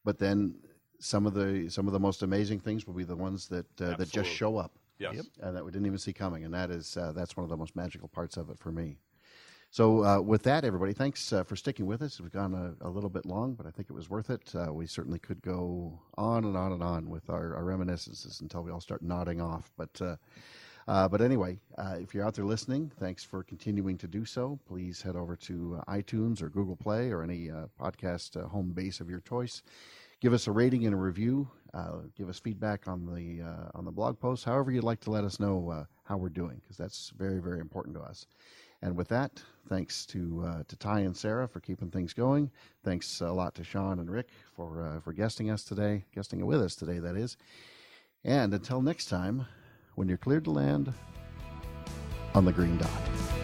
[0.05, 0.57] But then
[0.99, 3.97] some of the some of the most amazing things will be the ones that uh,
[3.97, 5.29] that just show up, Yes.
[5.41, 7.57] and that we didn't even see coming, and that is uh, that's one of the
[7.57, 8.99] most magical parts of it for me.
[9.71, 12.19] So, uh, with that, everybody, thanks uh, for sticking with us.
[12.23, 14.51] We've gone a, a little bit long, but I think it was worth it.
[14.55, 18.63] Uh, we certainly could go on and on and on with our, our reminiscences until
[18.63, 19.71] we all start nodding off.
[19.77, 20.17] But, uh,
[20.89, 24.59] uh, but anyway, uh, if you're out there listening, thanks for continuing to do so.
[24.67, 29.21] Please head over to iTunes or Google Play or any podcast home base of your
[29.21, 29.63] choice.
[30.21, 31.47] Give us a rating and a review.
[32.17, 33.43] Give us feedback on the
[33.75, 34.47] on the blog post.
[34.47, 37.95] However, you'd like to let us know how we're doing, because that's very very important
[37.97, 38.27] to us.
[38.83, 42.51] And with that, thanks to uh, to Ty and Sarah for keeping things going.
[42.85, 46.63] Thanks a lot to Sean and Rick for uh, for guesting us today, guesting with
[46.63, 46.99] us today.
[46.99, 47.37] That is.
[48.25, 49.47] And until next time,
[49.95, 50.93] when you're cleared to land
[52.35, 53.38] on the green dot.